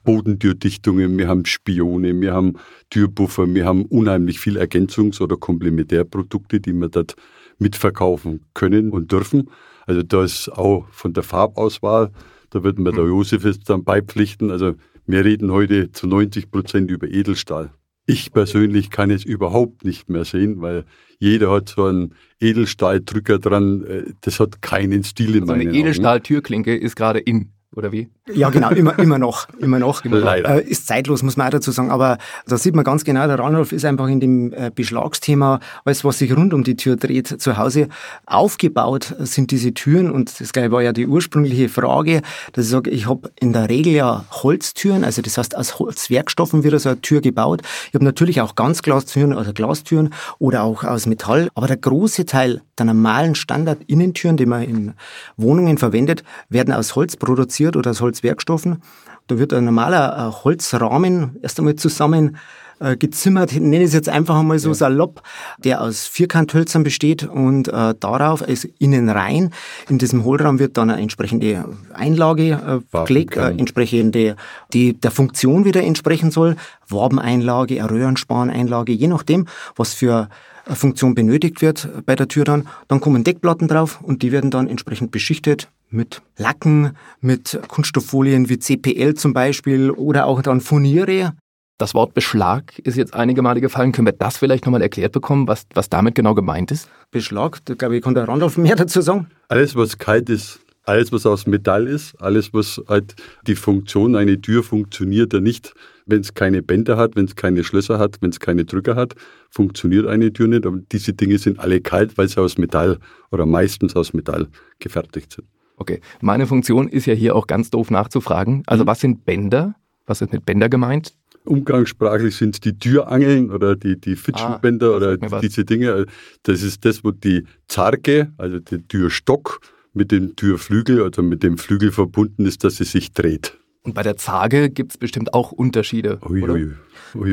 Bodentürdichtungen, 0.04 1.16
wir 1.16 1.28
haben 1.28 1.44
Spione, 1.46 2.20
wir 2.20 2.32
haben 2.32 2.54
Türbuffer, 2.90 3.52
wir 3.52 3.64
haben 3.64 3.86
unheimlich 3.86 4.38
viel 4.38 4.58
Ergänzungs- 4.58 5.20
oder 5.20 5.36
Komplementärprodukte, 5.36 6.60
die 6.60 6.72
wir 6.72 6.88
dort 6.88 7.16
mitverkaufen 7.58 8.44
können 8.52 8.90
und 8.90 9.12
dürfen. 9.12 9.50
Also 9.86 10.02
da 10.02 10.24
ist 10.24 10.48
auch 10.48 10.86
von 10.90 11.12
der 11.12 11.22
Farbauswahl, 11.22 12.10
da 12.50 12.62
wird 12.62 12.78
mir 12.78 12.92
der 12.92 13.04
hm. 13.04 13.10
Josef 13.10 13.44
jetzt 13.44 13.68
dann 13.68 13.84
beipflichten. 13.84 14.50
Also 14.50 14.74
wir 15.06 15.24
reden 15.24 15.50
heute 15.50 15.92
zu 15.92 16.06
90 16.06 16.50
Prozent 16.50 16.90
über 16.90 17.08
Edelstahl. 17.08 17.72
Ich 18.06 18.32
persönlich 18.32 18.90
kann 18.90 19.10
es 19.10 19.24
überhaupt 19.24 19.84
nicht 19.84 20.10
mehr 20.10 20.24
sehen, 20.24 20.60
weil 20.60 20.84
jeder 21.18 21.50
hat 21.50 21.70
so 21.70 21.84
einen 21.84 22.14
Edelstahldrücker 22.40 23.38
dran. 23.38 23.84
Äh, 23.84 24.12
das 24.20 24.40
hat 24.40 24.60
keinen 24.60 25.04
Stil 25.04 25.36
in 25.36 25.42
also 25.42 25.52
meinen 25.52 25.60
Augen. 25.62 25.70
Eine 25.70 25.78
Edelstahltürklinke 25.78 26.76
ist 26.76 26.96
gerade 26.96 27.18
in 27.18 27.50
oder 27.74 27.92
wie? 27.92 28.08
Ja, 28.32 28.48
genau, 28.48 28.70
immer, 28.70 28.98
immer 28.98 29.18
noch, 29.18 29.48
immer 29.58 29.78
noch. 29.78 30.02
Leider. 30.04 30.56
Äh, 30.56 30.62
ist 30.62 30.86
zeitlos, 30.86 31.22
muss 31.22 31.36
man 31.36 31.48
auch 31.48 31.50
dazu 31.50 31.72
sagen. 31.72 31.90
Aber 31.90 32.16
da 32.46 32.56
sieht 32.56 32.74
man 32.74 32.82
ganz 32.82 33.04
genau, 33.04 33.26
der 33.26 33.38
Ranulf 33.38 33.70
ist 33.70 33.84
einfach 33.84 34.08
in 34.08 34.18
dem 34.18 34.50
äh, 34.54 34.70
Beschlagsthema, 34.74 35.60
alles, 35.84 36.04
was 36.04 36.20
sich 36.20 36.34
rund 36.34 36.54
um 36.54 36.64
die 36.64 36.74
Tür 36.76 36.96
dreht, 36.96 37.28
zu 37.28 37.58
Hause 37.58 37.88
aufgebaut 38.24 39.14
sind 39.18 39.50
diese 39.50 39.74
Türen. 39.74 40.10
Und 40.10 40.40
das 40.40 40.54
gleich 40.54 40.70
war 40.70 40.80
ja 40.80 40.94
die 40.94 41.06
ursprüngliche 41.06 41.68
Frage, 41.68 42.22
dass 42.54 42.64
ich 42.64 42.70
sage, 42.70 42.90
ich 42.90 43.06
habe 43.06 43.30
in 43.38 43.52
der 43.52 43.68
Regel 43.68 43.92
ja 43.92 44.24
Holztüren, 44.30 45.04
also 45.04 45.20
das 45.20 45.36
heißt, 45.36 45.54
aus 45.54 45.78
Holzwerkstoffen 45.78 46.64
wird 46.64 46.80
so 46.80 46.88
eine 46.88 47.02
Tür 47.02 47.20
gebaut. 47.20 47.60
Ich 47.88 47.94
habe 47.94 48.06
natürlich 48.06 48.40
auch 48.40 48.54
Ganzglastüren 48.54 49.34
oder 49.34 49.52
Glastüren 49.52 50.14
oder 50.38 50.62
auch 50.62 50.82
aus 50.82 51.04
Metall. 51.04 51.50
Aber 51.54 51.66
der 51.66 51.76
große 51.76 52.24
Teil 52.24 52.62
der 52.78 52.86
normalen 52.86 53.34
Standard-Innentüren, 53.34 54.36
die 54.36 54.46
man 54.46 54.62
in 54.62 54.94
Wohnungen 55.36 55.78
verwendet, 55.78 56.24
werden 56.48 56.72
aus 56.72 56.96
Holz 56.96 57.16
produziert 57.16 57.76
oder 57.76 57.90
aus 57.90 58.00
Holzwerkstoffen. 58.14 58.82
Da 59.26 59.38
wird 59.38 59.52
ein 59.52 59.64
normaler 59.64 60.16
äh, 60.16 60.44
Holzrahmen 60.44 61.36
erst 61.42 61.58
einmal 61.58 61.76
zusammen 61.76 62.36
äh, 62.80 62.96
gezimmert, 62.96 63.52
ich 63.52 63.60
nenne 63.60 63.84
es 63.84 63.92
jetzt 63.92 64.08
einfach 64.08 64.38
einmal 64.38 64.58
so 64.58 64.70
ja. 64.70 64.74
salopp, 64.74 65.22
der 65.58 65.80
aus 65.80 66.06
Vierkanthölzern 66.06 66.82
besteht 66.82 67.22
und 67.22 67.68
äh, 67.68 67.94
darauf 67.98 68.42
ist 68.42 68.64
innen 68.78 69.08
rein. 69.08 69.50
In 69.88 69.98
diesem 69.98 70.24
Hohlraum 70.24 70.58
wird 70.58 70.76
dann 70.76 70.90
eine 70.90 71.00
entsprechende 71.00 71.64
Einlage 71.94 72.82
äh, 72.92 73.06
gelegt, 73.06 73.36
äh, 73.36 73.50
entsprechende, 73.50 74.36
die 74.72 74.92
der 74.92 75.12
Funktion 75.12 75.64
wieder 75.64 75.82
entsprechen 75.82 76.30
soll. 76.30 76.56
Wabeneinlage, 76.88 77.80
eine 77.80 77.90
Röhrenspaneinlage, 77.90 78.92
je 78.92 79.06
nachdem, 79.06 79.46
was 79.76 79.94
für 79.94 80.28
Funktion 80.66 81.14
benötigt 81.14 81.62
wird 81.62 81.88
bei 82.06 82.16
der 82.16 82.26
Tür 82.26 82.44
dann. 82.44 82.68
Dann 82.88 83.00
kommen 83.00 83.22
Deckplatten 83.22 83.68
drauf 83.68 84.00
und 84.02 84.22
die 84.22 84.32
werden 84.32 84.50
dann 84.50 84.66
entsprechend 84.66 85.10
beschichtet 85.10 85.68
mit 85.94 86.22
Lacken, 86.36 86.96
mit 87.20 87.58
Kunststofffolien 87.68 88.48
wie 88.48 88.58
CPL 88.58 89.14
zum 89.14 89.32
Beispiel 89.32 89.90
oder 89.90 90.26
auch 90.26 90.42
dann 90.42 90.60
Furniere. 90.60 91.32
Das 91.78 91.94
Wort 91.94 92.14
Beschlag 92.14 92.78
ist 92.80 92.96
jetzt 92.96 93.14
einige 93.14 93.42
Male 93.42 93.60
gefallen. 93.60 93.92
Können 93.92 94.06
wir 94.06 94.12
das 94.12 94.36
vielleicht 94.36 94.64
nochmal 94.64 94.82
erklärt 94.82 95.12
bekommen, 95.12 95.48
was, 95.48 95.66
was 95.74 95.88
damit 95.88 96.14
genau 96.14 96.34
gemeint 96.34 96.70
ist? 96.70 96.88
Beschlag, 97.10 97.58
da 97.64 97.74
glaube 97.74 97.96
ich, 97.96 98.02
kann 98.02 98.14
der 98.14 98.28
Randolph 98.28 98.58
mehr 98.58 98.76
dazu 98.76 99.00
sagen. 99.00 99.28
Alles, 99.48 99.74
was 99.74 99.98
kalt 99.98 100.28
ist, 100.30 100.60
alles, 100.84 101.10
was 101.10 101.26
aus 101.26 101.46
Metall 101.46 101.88
ist, 101.88 102.14
alles, 102.20 102.52
was 102.52 102.80
halt 102.88 103.16
die 103.46 103.56
Funktion, 103.56 104.14
eine 104.14 104.40
Tür 104.40 104.62
funktioniert 104.62 105.32
ja 105.32 105.40
nicht, 105.40 105.74
wenn 106.06 106.20
es 106.20 106.34
keine 106.34 106.62
Bänder 106.62 106.96
hat, 106.96 107.16
wenn 107.16 107.24
es 107.24 107.34
keine 107.34 107.64
Schlösser 107.64 107.98
hat, 107.98 108.18
wenn 108.20 108.30
es 108.30 108.38
keine 108.38 108.64
Drücker 108.64 108.94
hat, 108.94 109.14
funktioniert 109.50 110.06
eine 110.06 110.32
Tür 110.32 110.46
nicht. 110.46 110.66
Aber 110.66 110.78
diese 110.92 111.12
Dinge 111.12 111.38
sind 111.38 111.58
alle 111.58 111.80
kalt, 111.80 112.16
weil 112.18 112.28
sie 112.28 112.40
aus 112.40 112.58
Metall 112.58 112.98
oder 113.32 113.46
meistens 113.46 113.96
aus 113.96 114.12
Metall 114.12 114.48
gefertigt 114.78 115.32
sind. 115.32 115.48
Okay, 115.76 116.00
meine 116.20 116.46
Funktion 116.46 116.88
ist 116.88 117.06
ja 117.06 117.14
hier 117.14 117.34
auch 117.34 117.46
ganz 117.46 117.70
doof 117.70 117.90
nachzufragen. 117.90 118.62
Also 118.66 118.84
mhm. 118.84 118.88
was 118.88 119.00
sind 119.00 119.24
Bänder? 119.24 119.74
Was 120.06 120.20
ist 120.20 120.32
mit 120.32 120.44
Bänder 120.44 120.68
gemeint? 120.68 121.14
Umgangssprachlich 121.44 122.36
sind 122.36 122.54
es 122.54 122.60
die 122.60 122.78
Türangeln 122.78 123.50
oder 123.50 123.76
die, 123.76 124.00
die 124.00 124.16
Fitschenbänder 124.16 124.92
ah, 124.92 124.96
oder 124.96 125.16
diese 125.40 125.64
Dinge. 125.64 126.06
Das 126.42 126.62
ist 126.62 126.84
das, 126.84 127.04
wo 127.04 127.10
die 127.10 127.44
Zarge, 127.68 128.32
also 128.38 128.60
der 128.60 128.86
Türstock, 128.88 129.60
mit 129.92 130.10
dem 130.10 130.36
Türflügel, 130.36 131.02
also 131.02 131.22
mit 131.22 131.42
dem 131.42 131.58
Flügel 131.58 131.92
verbunden 131.92 132.46
ist, 132.46 132.64
dass 132.64 132.76
sie 132.76 132.84
sich 132.84 133.12
dreht. 133.12 133.58
Und 133.84 133.92
bei 133.92 134.02
der 134.02 134.16
Zage 134.16 134.70
gibt 134.70 134.92
es 134.92 134.98
bestimmt 134.98 135.34
auch 135.34 135.52
Unterschiede. 135.52 136.18
Ui, 136.26 136.42
oder? 136.42 136.54
ui. 136.54 136.70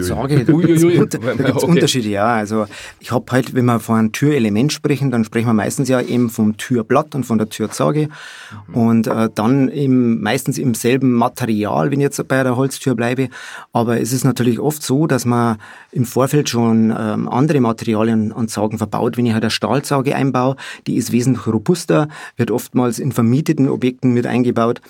Sage, 0.02 0.44
da 0.44 0.52
gibt 0.52 0.74
es 0.76 0.84
Okay. 0.84 1.66
Unterschiede, 1.66 2.10
ja. 2.10 2.28
Also 2.28 2.66
ich 3.00 3.12
habe 3.12 3.26
halt, 3.32 3.54
wenn 3.56 3.66
wir 3.66 3.80
von 3.80 3.98
einem 3.98 4.12
Türelement 4.12 4.72
sprechen, 4.72 5.12
dann 5.12 5.24
sprechen 5.24 5.48
wir 5.48 5.54
meistens 5.54 5.90
ja 5.90 6.02
eben 6.02 6.30
vom 6.30 6.58
Türblatt 6.58 7.16
und 7.16 7.24
von 7.24 7.38
der 7.38 7.50
Türzage 7.50 8.10
und 8.74 9.08
äh, 9.08 9.30
dann 9.34 9.70
im, 9.70 10.22
meistens 10.22 10.58
im 10.58 10.76
selben 10.76 11.14
Material, 11.14 11.90
wenn 11.90 12.00
ich 12.00 12.04
jetzt 12.04 12.28
bei 12.28 12.44
der 12.44 12.56
Holztür 12.58 12.96
bleibe. 12.96 13.30
Aber 13.74 14.00
es 14.00 14.14
ist 14.14 14.24
natürlich 14.24 14.60
oft 14.60 14.84
so, 14.84 15.08
dass 15.08 15.26
man 15.26 15.58
im 15.92 16.06
Vorfeld 16.06 16.50
schon 16.50 16.94
ähm, 16.98 17.28
andere 17.28 17.60
Materialien 17.60 18.32
und 18.32 18.52
Sagen 18.52 18.78
verbaut. 18.78 19.18
Wenn 19.18 19.26
ich 19.26 19.34
halt 19.34 19.44
eine 19.44 19.52
Stahlzage 19.52 20.16
einbaue, 20.16 20.58
die 20.86 20.96
ist 20.96 21.12
wesentlich 21.12 21.48
robuster, 21.48 22.08
wird 22.38 22.52
oftmals 22.52 23.00
in 23.00 23.12
vermieteten 23.12 23.70
Objekten 23.70 24.14
mit 24.14 24.28
eingebaut. 24.28 24.82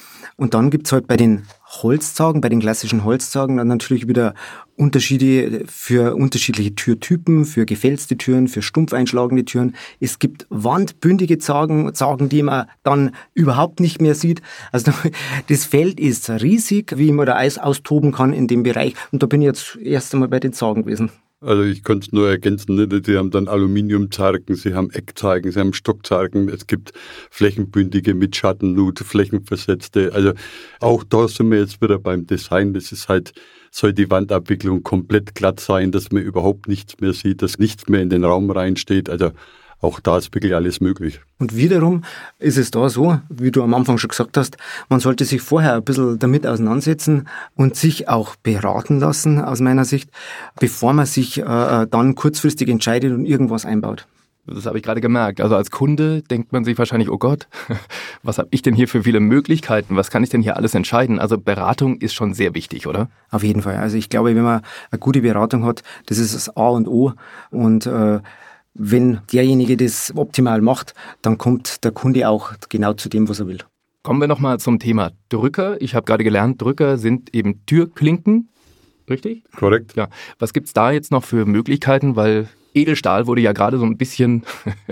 Und 0.41 0.55
dann 0.55 0.71
gibt's 0.71 0.91
halt 0.91 1.05
bei 1.05 1.17
den 1.17 1.43
Holzzagen, 1.67 2.41
bei 2.41 2.49
den 2.49 2.61
klassischen 2.61 3.03
Holzzagen 3.03 3.57
dann 3.57 3.67
natürlich 3.67 4.07
wieder 4.07 4.33
Unterschiede 4.75 5.65
für 5.67 6.15
unterschiedliche 6.15 6.73
Türtypen, 6.73 7.45
für 7.45 7.67
gefälzte 7.67 8.17
Türen, 8.17 8.47
für 8.47 8.63
stumpf 8.63 8.91
einschlagende 8.91 9.45
Türen. 9.45 9.75
Es 9.99 10.17
gibt 10.17 10.47
wandbündige 10.49 11.37
Zagen, 11.37 11.93
Zagen, 11.93 12.27
die 12.27 12.41
man 12.41 12.65
dann 12.81 13.11
überhaupt 13.35 13.79
nicht 13.79 14.01
mehr 14.01 14.15
sieht. 14.15 14.41
Also 14.71 14.91
das 15.47 15.65
Feld 15.65 15.99
ist 15.99 16.27
riesig, 16.31 16.97
wie 16.97 17.11
man 17.11 17.27
da 17.27 17.35
Eis 17.35 17.59
austoben 17.59 18.11
kann 18.11 18.33
in 18.33 18.47
dem 18.47 18.63
Bereich. 18.63 18.95
Und 19.11 19.21
da 19.21 19.27
bin 19.27 19.43
ich 19.43 19.45
jetzt 19.45 19.77
erst 19.79 20.11
einmal 20.15 20.29
bei 20.29 20.39
den 20.39 20.53
Zagen 20.53 20.85
gewesen. 20.85 21.11
Also 21.43 21.63
ich 21.63 21.83
konnte 21.83 22.05
es 22.05 22.11
nur 22.13 22.29
ergänzen, 22.29 22.75
ne? 22.75 22.87
sie 23.03 23.17
haben 23.17 23.31
dann 23.31 23.47
Aluminiumzargen, 23.47 24.55
sie 24.55 24.75
haben 24.75 24.91
Eckzargen, 24.91 25.51
sie 25.51 25.59
haben 25.59 25.73
Stockzargen, 25.73 26.49
es 26.49 26.67
gibt 26.67 26.93
flächenbündige 27.31 28.13
mit 28.13 28.35
Schattenlut, 28.35 28.99
flächenversetzte. 28.99 30.13
Also 30.13 30.33
auch 30.79 31.03
da 31.03 31.27
sind 31.27 31.49
wir 31.49 31.59
jetzt 31.59 31.81
wieder 31.81 31.97
beim 31.97 32.27
Design. 32.27 32.75
Das 32.75 32.91
ist 32.91 33.09
halt, 33.09 33.33
soll 33.71 33.91
die 33.91 34.11
Wandabwicklung 34.11 34.83
komplett 34.83 35.33
glatt 35.33 35.59
sein, 35.59 35.91
dass 35.91 36.11
man 36.11 36.21
überhaupt 36.21 36.67
nichts 36.67 36.99
mehr 36.99 37.13
sieht, 37.13 37.41
dass 37.41 37.57
nichts 37.57 37.89
mehr 37.89 38.03
in 38.03 38.11
den 38.11 38.23
Raum 38.23 38.51
reinsteht. 38.51 39.09
Also 39.09 39.31
auch 39.81 39.99
da 39.99 40.17
ist 40.17 40.33
wirklich 40.33 40.55
alles 40.55 40.79
möglich. 40.79 41.21
Und 41.39 41.55
wiederum 41.55 42.03
ist 42.39 42.57
es 42.57 42.71
da 42.71 42.89
so, 42.89 43.19
wie 43.29 43.51
du 43.51 43.63
am 43.63 43.73
Anfang 43.73 43.97
schon 43.97 44.09
gesagt 44.09 44.37
hast, 44.37 44.57
man 44.89 44.99
sollte 44.99 45.25
sich 45.25 45.41
vorher 45.41 45.75
ein 45.75 45.83
bisschen 45.83 46.19
damit 46.19 46.45
auseinandersetzen 46.45 47.27
und 47.55 47.75
sich 47.75 48.07
auch 48.07 48.35
beraten 48.35 48.99
lassen, 48.99 49.41
aus 49.41 49.59
meiner 49.59 49.85
Sicht, 49.85 50.09
bevor 50.59 50.93
man 50.93 51.05
sich 51.05 51.39
äh, 51.39 51.87
dann 51.89 52.15
kurzfristig 52.15 52.69
entscheidet 52.69 53.11
und 53.11 53.25
irgendwas 53.25 53.65
einbaut. 53.65 54.07
Das 54.47 54.65
habe 54.65 54.77
ich 54.77 54.83
gerade 54.83 55.01
gemerkt. 55.01 55.39
Also 55.39 55.55
als 55.55 55.69
Kunde 55.69 56.23
denkt 56.23 56.51
man 56.51 56.65
sich 56.65 56.77
wahrscheinlich, 56.77 57.09
oh 57.09 57.17
Gott, 57.17 57.47
was 58.23 58.37
habe 58.37 58.47
ich 58.51 58.61
denn 58.61 58.73
hier 58.73 58.87
für 58.87 59.03
viele 59.03 59.19
Möglichkeiten? 59.19 59.95
Was 59.95 60.09
kann 60.09 60.23
ich 60.23 60.29
denn 60.29 60.41
hier 60.41 60.57
alles 60.57 60.73
entscheiden? 60.73 61.19
Also 61.19 61.37
Beratung 61.37 61.97
ist 61.97 62.13
schon 62.13 62.33
sehr 62.33 62.55
wichtig, 62.55 62.87
oder? 62.87 63.09
Auf 63.29 63.43
jeden 63.43 63.61
Fall. 63.61 63.77
Also 63.77 63.97
ich 63.97 64.09
glaube, 64.09 64.35
wenn 64.35 64.43
man 64.43 64.61
eine 64.89 64.99
gute 64.99 65.21
Beratung 65.21 65.63
hat, 65.65 65.83
das 66.07 66.17
ist 66.17 66.33
das 66.33 66.55
A 66.55 66.69
und 66.69 66.87
O. 66.87 67.13
Und 67.51 67.85
äh, 67.85 68.19
wenn 68.73 69.19
derjenige 69.31 69.77
das 69.77 70.13
optimal 70.15 70.61
macht, 70.61 70.93
dann 71.21 71.37
kommt 71.37 71.83
der 71.83 71.91
Kunde 71.91 72.27
auch 72.29 72.53
genau 72.69 72.93
zu 72.93 73.09
dem, 73.09 73.27
was 73.29 73.39
er 73.39 73.47
will. 73.47 73.59
Kommen 74.03 74.19
wir 74.19 74.27
nochmal 74.27 74.59
zum 74.59 74.79
Thema 74.79 75.11
Drücker. 75.29 75.79
Ich 75.81 75.93
habe 75.93 76.05
gerade 76.05 76.23
gelernt, 76.23 76.61
Drücker 76.61 76.97
sind 76.97 77.35
eben 77.35 77.65
Türklinken. 77.65 78.49
Richtig? 79.11 79.43
Korrekt? 79.55 79.95
Ja. 79.95 80.09
Was 80.39 80.53
gibt's 80.53 80.73
da 80.73 80.91
jetzt 80.91 81.11
noch 81.11 81.23
für 81.23 81.45
Möglichkeiten? 81.45 82.15
Weil 82.15 82.47
Edelstahl 82.73 83.27
wurde 83.27 83.41
ja 83.41 83.51
gerade 83.51 83.77
so 83.77 83.83
ein 83.83 83.97
bisschen 83.97 84.43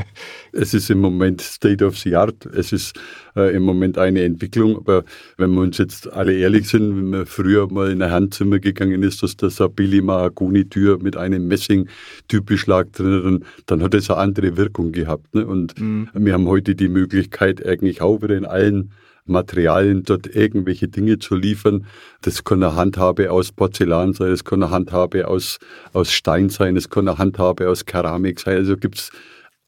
Es 0.51 0.73
ist 0.73 0.89
im 0.89 0.99
Moment 0.99 1.41
State 1.41 1.85
of 1.85 1.97
the 1.97 2.15
Art. 2.15 2.45
Es 2.45 2.73
ist 2.73 2.99
äh, 3.37 3.55
im 3.55 3.63
Moment 3.63 3.97
eine 3.97 4.23
Entwicklung. 4.23 4.75
Aber 4.75 5.05
wenn 5.37 5.51
wir 5.51 5.61
uns 5.61 5.77
jetzt 5.77 6.11
alle 6.11 6.33
ehrlich 6.33 6.67
sind, 6.67 6.97
wenn 6.97 7.09
man 7.11 7.25
früher 7.25 7.71
mal 7.71 7.91
in 7.91 8.01
ein 8.01 8.11
Handzimmer 8.11 8.59
gegangen 8.59 9.01
ist, 9.03 9.23
dass 9.23 9.37
da 9.37 9.49
Sabili 9.49 10.01
Mahagoni-Tür 10.01 10.99
mit 11.01 11.15
einem 11.15 11.47
Messing-Typbeschlag 11.47 12.91
drin, 12.91 13.45
dann 13.67 13.81
hat 13.81 13.93
es 13.93 14.09
eine 14.09 14.19
andere 14.19 14.57
Wirkung 14.57 14.91
gehabt. 14.91 15.33
Ne? 15.33 15.45
Und 15.45 15.75
wir 15.79 16.33
haben 16.33 16.47
heute 16.47 16.75
die 16.75 16.89
Möglichkeit, 16.89 17.65
eigentlich 17.65 18.01
auch 18.01 18.21
wieder 18.21 18.35
in 18.35 18.45
allen 18.45 18.91
Materialien 19.29 20.03
dort 20.03 20.27
irgendwelche 20.27 20.87
Dinge 20.87 21.19
zu 21.19 21.35
liefern. 21.35 21.85
Das 22.21 22.43
kann 22.43 22.63
eine 22.63 22.75
Handhabe 22.75 23.31
aus 23.31 23.51
Porzellan 23.51 24.13
sein, 24.13 24.29
das 24.29 24.43
kann 24.43 24.63
eine 24.63 24.71
Handhabe 24.71 25.27
aus, 25.27 25.59
aus 25.93 26.11
Stein 26.11 26.49
sein, 26.49 26.75
das 26.75 26.89
kann 26.89 27.07
eine 27.07 27.17
Handhabe 27.17 27.69
aus 27.69 27.85
Keramik 27.85 28.39
sein. 28.39 28.57
Also 28.57 28.75
gibt's 28.77 29.11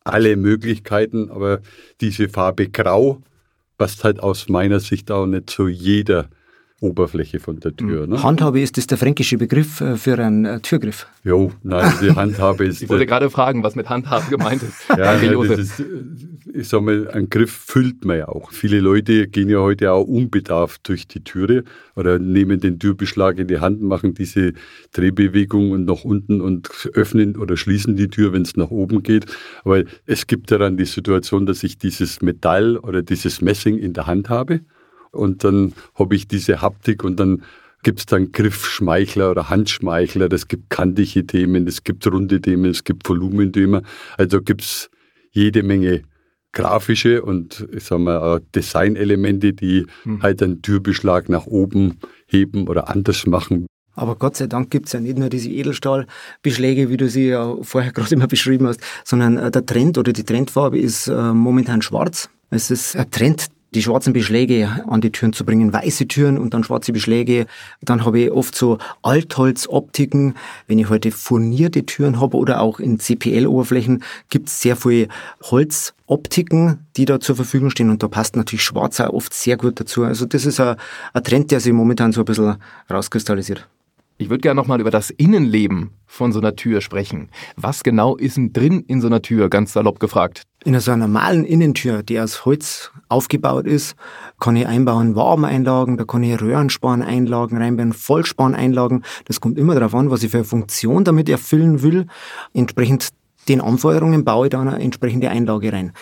alle 0.04 0.36
Möglichkeiten, 0.36 1.30
aber 1.30 1.60
diese 2.02 2.28
Farbe 2.28 2.70
Grau 2.70 3.22
passt 3.78 4.04
halt 4.04 4.20
aus 4.20 4.50
meiner 4.50 4.80
Sicht 4.80 5.12
auch 5.12 5.26
nicht 5.26 5.50
zu 5.50 5.68
jeder 5.68 6.30
Oberfläche 6.82 7.40
von 7.40 7.60
der 7.60 7.76
Tür. 7.76 8.08
Ne? 8.08 8.22
Handhabe 8.24 8.60
ist 8.60 8.76
das 8.76 8.88
der 8.88 8.98
fränkische 8.98 9.38
Begriff 9.38 9.82
äh, 9.82 9.98
für 9.98 10.18
einen 10.18 10.46
äh, 10.46 10.60
Türgriff. 10.62 11.06
Jo, 11.24 11.52
nein, 11.62 11.94
die 12.02 12.12
Handhabe 12.16 12.66
ist. 12.66 12.82
Ich 12.82 12.90
wollte 12.90 13.06
gerade 13.06 13.30
fragen, 13.30 13.62
was 13.62 13.76
mit 13.76 13.88
Handhaben 13.88 14.30
gemeint 14.32 14.64
ist. 14.64 14.90
ja, 14.90 14.96
Danke, 14.96 15.28
ja, 15.28 15.32
Josef. 15.34 15.58
das 15.58 15.80
ist, 15.80 15.86
ich 16.52 16.68
sag 16.68 16.82
mal, 16.82 17.08
ein 17.10 17.30
Griff 17.30 17.52
füllt 17.52 18.04
man 18.04 18.18
ja 18.18 18.28
auch. 18.28 18.52
Viele 18.52 18.80
Leute 18.80 19.28
gehen 19.28 19.48
ja 19.48 19.60
heute 19.60 19.92
auch 19.92 20.06
unbedarft 20.06 20.90
durch 20.90 21.08
die 21.08 21.24
Türe 21.24 21.66
oder 21.96 22.18
nehmen 22.18 22.60
den 22.60 22.80
Türbeschlag 22.80 23.38
in 23.38 23.48
die 23.48 23.60
Hand, 23.60 23.84
machen 23.84 24.16
diese 24.16 24.54
Drehbewegung 24.92 25.70
und 25.70 25.86
nach 25.86 26.04
unten 26.04 26.42
und 26.42 26.90
öffnen 26.94 27.38
oder 27.38 27.58
schließen 27.58 27.96
die 27.96 28.08
Tür, 28.08 28.34
wenn 28.34 28.42
es 28.42 28.58
nach 28.58 28.72
oben 28.72 29.04
geht. 29.04 29.28
Aber 29.64 29.84
es 30.08 30.26
gibt 30.26 30.50
ja 30.50 30.58
dann 30.58 30.78
die 30.78 30.86
Situation, 30.86 31.46
dass 31.46 31.62
ich 31.62 31.78
dieses 31.78 32.24
Metall 32.24 32.78
oder 32.78 33.04
dieses 33.04 33.40
Messing 33.40 33.78
in 33.78 33.94
der 33.94 34.08
Hand 34.08 34.30
habe 34.30 34.62
und 35.12 35.44
dann 35.44 35.74
habe 35.96 36.16
ich 36.16 36.28
diese 36.28 36.62
Haptik 36.62 37.04
und 37.04 37.20
dann 37.20 37.44
gibt 37.84 38.00
es 38.00 38.06
dann 38.06 38.32
Griffschmeichler 38.32 39.32
oder 39.32 39.50
Handschmeichler, 39.50 40.32
es 40.32 40.48
gibt 40.48 40.70
kantige 40.70 41.26
Themen, 41.26 41.68
es 41.68 41.84
gibt 41.84 42.06
runde 42.08 42.40
Themen, 42.42 42.70
es 42.70 42.84
gibt 42.84 43.08
Volumenthemen. 43.10 43.86
Also 44.18 44.42
gibt 44.42 44.62
es 44.62 44.90
jede 45.32 45.64
Menge 45.64 46.04
grafische 46.52 47.22
und 47.24 47.68
ich 47.72 47.86
sag 47.86 48.00
mal 48.00 48.42
Designelemente, 48.54 49.54
die 49.54 49.86
halt 50.22 50.44
einen 50.44 50.62
Türbeschlag 50.62 51.30
nach 51.30 51.46
oben 51.48 51.98
heben 52.28 52.68
oder 52.68 52.90
anders 52.90 53.26
machen. 53.26 53.68
Aber 53.94 54.16
Gott 54.16 54.38
sei 54.38 54.48
Dank 54.48 54.70
gibt's 54.70 54.94
ja 54.94 55.00
nicht 55.00 55.18
nur 55.18 55.30
diese 55.30 55.50
Edelstahlbeschläge, 55.50 56.90
wie 56.90 56.98
du 56.98 57.10
sie 57.10 57.28
ja 57.30 57.58
vorher 57.62 57.92
gerade 57.94 58.14
immer 58.14 58.28
beschrieben 58.28 58.68
hast, 58.68 58.82
sondern 59.04 59.38
äh, 59.38 59.52
der 59.52 59.66
Trend 59.66 59.98
oder 59.98 60.14
die 60.14 60.24
Trendfarbe 60.24 60.80
ist 60.80 61.08
äh, 61.08 61.34
momentan 61.34 61.82
schwarz. 61.82 62.30
Es 62.50 62.72
ist 62.72 62.96
ein 62.96 63.10
Trend, 63.12 63.48
die 63.74 63.82
schwarzen 63.82 64.14
Beschläge 64.14 64.84
an 64.88 65.02
die 65.02 65.12
Türen 65.12 65.34
zu 65.34 65.46
bringen, 65.46 65.72
weiße 65.72 66.08
Türen 66.08 66.38
und 66.38 66.54
dann 66.54 66.64
schwarze 66.64 66.92
Beschläge. 66.92 67.46
Dann 67.82 68.06
habe 68.06 68.20
ich 68.20 68.32
oft 68.32 68.56
so 68.56 68.78
Altholzoptiken. 69.02 70.36
Wenn 70.68 70.80
ich 70.80 70.90
heute 70.90 71.12
furnierte 71.12 71.86
Türen 71.86 72.20
habe 72.20 72.38
oder 72.38 72.62
auch 72.62 72.80
in 72.80 73.00
CPL-Oberflächen, 73.00 74.04
gibt's 74.30 74.62
sehr 74.62 74.76
viele 74.76 75.08
Holzoptiken, 75.44 76.86
die 76.98 77.06
da 77.06 77.20
zur 77.20 77.36
Verfügung 77.36 77.70
stehen 77.70 77.90
und 77.90 78.04
da 78.04 78.08
passt 78.08 78.36
natürlich 78.36 78.64
schwarz 78.64 79.00
auch 79.00 79.14
oft 79.14 79.34
sehr 79.34 79.58
gut 79.58 79.80
dazu. 79.80 80.04
Also 80.04 80.26
das 80.26 80.46
ist 80.46 80.60
ein, 80.60 80.76
ein 81.14 81.24
Trend, 81.24 81.52
der 81.52 81.62
sich 81.62 81.72
momentan 81.72 82.12
so 82.12 82.22
ein 82.22 82.26
bisschen 82.26 82.58
rauskristallisiert. 82.90 83.68
Ich 84.22 84.30
würde 84.30 84.42
gerne 84.42 84.62
nochmal 84.62 84.80
über 84.80 84.92
das 84.92 85.10
Innenleben 85.10 85.96
von 86.06 86.32
so 86.32 86.40
einer 86.40 86.56
Tür 86.56 86.82
sprechen. 86.82 87.30
Was 87.56 87.82
genau 87.82 88.16
ist 88.16 88.38
denn 88.38 88.54
drin 88.54 88.84
in 88.86 89.02
so 89.02 89.08
einer 89.08 89.24
Tür, 89.24 89.50
ganz 89.50 89.74
salopp 89.74 90.00
gefragt? 90.00 90.44
In 90.64 90.80
so 90.80 90.92
einer 90.92 91.08
normalen 91.08 91.44
Innentür, 91.44 92.04
die 92.04 92.20
aus 92.20 92.46
Holz 92.46 92.92
aufgebaut 93.10 93.66
ist, 93.66 93.96
kann 94.40 94.56
ich 94.56 94.68
einbauen 94.68 95.16
Wabeneinlagen, 95.16 95.98
da 95.98 96.04
kann 96.04 96.22
ich 96.22 96.40
Röhrenspaneinlagen 96.40 97.58
reinbauen, 97.58 97.94
Vollspaneinlagen. 97.94 99.04
Das 99.26 99.42
kommt 99.42 99.58
immer 99.58 99.74
darauf 99.74 99.96
an, 99.96 100.12
was 100.12 100.22
ich 100.22 100.30
für 100.30 100.38
eine 100.38 100.46
Funktion 100.46 101.04
damit 101.04 101.28
erfüllen 101.28 101.82
will. 101.82 102.06
Entsprechend 102.54 103.10
den 103.48 103.60
Anforderungen 103.60 104.24
baue 104.24 104.46
ich 104.46 104.52
dann 104.52 104.68
eine 104.68 104.84
entsprechende 104.84 105.32
Einlage 105.32 105.74
rein. 105.74 105.94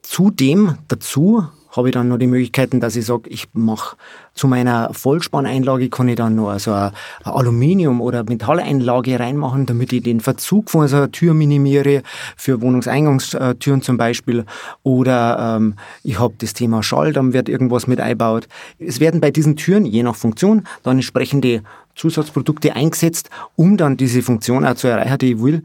Zudem 0.00 0.78
dazu 0.88 1.44
habe 1.78 1.88
ich 1.88 1.94
dann 1.94 2.08
noch 2.08 2.18
die 2.18 2.26
Möglichkeiten, 2.26 2.80
dass 2.80 2.96
ich 2.96 3.06
sage, 3.06 3.30
ich 3.30 3.48
mache 3.54 3.96
zu 4.34 4.46
meiner 4.46 4.92
Vollspaneinlage 4.92 5.88
kann 5.88 6.08
ich 6.08 6.16
dann 6.16 6.34
noch 6.34 6.58
so 6.58 6.72
eine 6.72 6.92
Aluminium- 7.24 8.00
oder 8.00 8.24
Metalleinlage 8.24 9.18
reinmachen, 9.18 9.66
damit 9.66 9.92
ich 9.92 10.02
den 10.02 10.20
Verzug 10.20 10.70
von 10.70 10.86
so 10.88 10.96
einer 10.96 11.10
Tür 11.10 11.34
minimiere, 11.34 12.02
für 12.36 12.60
Wohnungseingangstüren 12.60 13.82
zum 13.82 13.96
Beispiel. 13.96 14.44
Oder 14.82 15.56
ähm, 15.56 15.74
ich 16.02 16.18
habe 16.18 16.34
das 16.38 16.52
Thema 16.52 16.82
Schall, 16.82 17.12
dann 17.12 17.32
wird 17.32 17.48
irgendwas 17.48 17.86
mit 17.86 18.00
eingebaut. 18.00 18.48
Es 18.78 19.00
werden 19.00 19.20
bei 19.20 19.30
diesen 19.30 19.56
Türen, 19.56 19.86
je 19.86 20.02
nach 20.02 20.16
Funktion, 20.16 20.64
dann 20.82 20.96
entsprechende 20.96 21.62
Zusatzprodukte 21.94 22.76
eingesetzt, 22.76 23.30
um 23.56 23.76
dann 23.76 23.96
diese 23.96 24.22
Funktion 24.22 24.64
auch 24.64 24.74
zu 24.74 24.88
erreichen, 24.88 25.18
die 25.18 25.32
ich 25.32 25.42
will. 25.42 25.62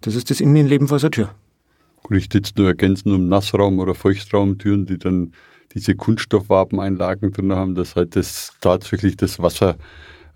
Das 0.00 0.14
ist 0.14 0.30
das 0.30 0.40
Innenleben 0.40 0.88
von 0.88 0.98
so 0.98 1.06
einer 1.06 1.12
Tür. 1.12 1.30
Und 2.02 2.16
ich 2.16 2.32
jetzt 2.32 2.56
nur 2.56 2.68
ergänzen 2.68 3.12
um 3.12 3.28
Nassraum- 3.28 3.80
oder 3.80 3.94
Feuchtraumtüren, 3.94 4.86
die 4.86 4.98
dann 4.98 5.32
diese 5.76 5.94
Kunststoffwabeneinlagen 5.94 7.32
drin 7.32 7.52
haben, 7.52 7.74
dass 7.74 7.94
halt 7.94 8.16
das 8.16 8.52
tatsächlich 8.60 9.16
das 9.16 9.40
Wasser 9.40 9.76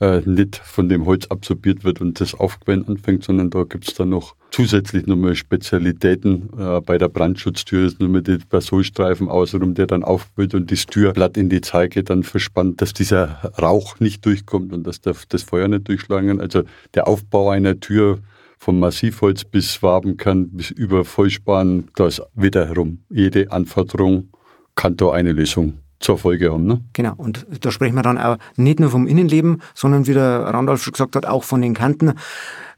äh, 0.01 0.21
nicht 0.25 0.57
von 0.57 0.89
dem 0.89 1.07
Holz 1.07 1.27
absorbiert 1.27 1.83
wird 1.83 2.01
und 2.01 2.21
das 2.21 2.35
Aufquellen 2.35 2.87
anfängt, 2.87 3.25
sondern 3.25 3.51
da 3.51 3.65
gibt 3.65 3.89
es 3.89 3.95
dann 3.95 4.11
noch 4.11 4.35
zusätzlich 4.51 5.07
nochmal 5.07 5.35
Spezialitäten. 5.35 6.51
Äh, 6.59 6.81
bei 6.83 6.99
der 6.99 7.09
Brandschutztür 7.09 7.87
ist 7.87 8.01
nochmal 8.01 8.23
der 8.23 8.39
Versohlstreifen 8.49 9.29
außenrum, 9.29 9.75
der 9.75 9.87
dann 9.87 10.05
aufquillt 10.05 10.55
und 10.55 10.71
das 10.71 10.87
Türblatt 10.87 11.37
in 11.37 11.49
die 11.49 11.63
Zeige 11.63 12.05
dann 12.05 12.23
verspannt, 12.23 12.83
dass 12.83 12.93
dieser 12.93 13.53
Rauch 13.61 13.99
nicht 13.99 14.25
durchkommt 14.27 14.73
und 14.73 14.87
dass 14.87 15.01
der, 15.01 15.15
das 15.29 15.43
Feuer 15.43 15.69
nicht 15.69 15.89
durchschlagen 15.89 16.29
kann. 16.29 16.41
Also 16.41 16.65
der 16.95 17.09
Aufbau 17.09 17.51
einer 17.51 17.81
Tür 17.81 18.21
vom 18.59 18.79
Massivholz 18.79 19.45
bis 19.45 19.83
Wabenkern 19.83 20.51
bis 20.51 20.71
über 20.71 21.05
Vollspan, 21.07 21.89
da 21.95 22.09
ist 22.09 22.23
wieder 22.35 22.67
herum. 22.67 22.99
Jede 23.09 23.51
Anforderung 23.53 24.29
kann 24.75 24.97
da 24.97 25.11
eine 25.11 25.33
Lösung 25.33 25.79
zur 26.01 26.19
Folge 26.19 26.53
haben. 26.53 26.67
Ne? 26.67 26.81
Genau, 26.95 27.15
und 27.17 27.47
da 27.61 27.71
sprechen 27.71 27.95
wir 27.95 28.03
dann 28.03 28.19
auch 28.19 28.39
nicht 28.57 28.81
nur 28.81 28.91
vom 28.91 29.07
Innenleben, 29.07 29.63
sondern 29.75 30.07
wie 30.07 30.15
der 30.15 30.41
Randolph 30.41 30.83
schon 30.83 30.93
gesagt 30.93 31.15
hat, 31.15 31.27
auch 31.27 31.45
von 31.45 31.61
den 31.61 31.75
Kanten. 31.75 32.15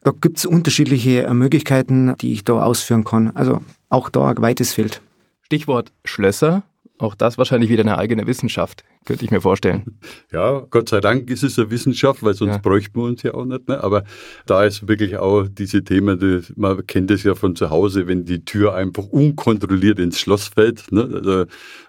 Da 0.03 0.13
gibt 0.21 0.39
es 0.39 0.47
unterschiedliche 0.47 1.33
Möglichkeiten, 1.33 2.15
die 2.21 2.33
ich 2.33 2.45
da 2.45 2.55
ausführen 2.55 3.05
kann. 3.05 3.31
Also 3.37 3.61
auch 3.89 4.09
da 4.11 4.31
ein 4.31 4.43
weites 4.43 4.73
Feld. 4.73 5.01
Stichwort 5.43 5.93
Schlösser. 6.05 6.65
Auch 7.03 7.17
das 7.17 7.37
wahrscheinlich 7.37 7.69
wieder 7.69 7.83
eine 7.83 7.99
eigene 7.99 8.29
Wissenschaft, 8.29 8.85
könnte 9.05 9.25
ich 9.25 9.33
mir 9.33 9.41
vorstellen. 9.41 9.99
Ja, 10.31 10.61
Gott 10.71 10.89
sei 10.89 11.01
Dank 11.01 11.29
ist 11.31 11.43
es 11.43 11.59
eine 11.59 11.71
Wissenschaft, 11.71 12.23
weil 12.23 12.33
sonst 12.33 12.53
ja. 12.53 12.59
bräuchten 12.59 12.99
wir 12.99 13.05
uns 13.05 13.23
ja 13.23 13.35
auch 13.35 13.45
nicht. 13.45 13.69
Ne? 13.69 13.83
Aber 13.83 14.05
da 14.47 14.65
ist 14.65 14.89
wirklich 14.89 15.19
auch 15.19 15.47
diese 15.47 15.85
Themen, 15.85 16.19
die, 16.19 16.41
man 16.57 16.87
kennt 16.87 17.11
es 17.11 17.23
ja 17.25 17.35
von 17.35 17.55
zu 17.55 17.69
Hause, 17.71 18.07
wenn 18.07 18.25
die 18.25 18.45
Tür 18.45 18.75
einfach 18.75 19.05
unkontrolliert 19.05 19.99
ins 19.99 20.21
Schloss 20.21 20.49
fällt. 20.49 20.91
Ne? 20.91 21.11
Also, 21.13 21.43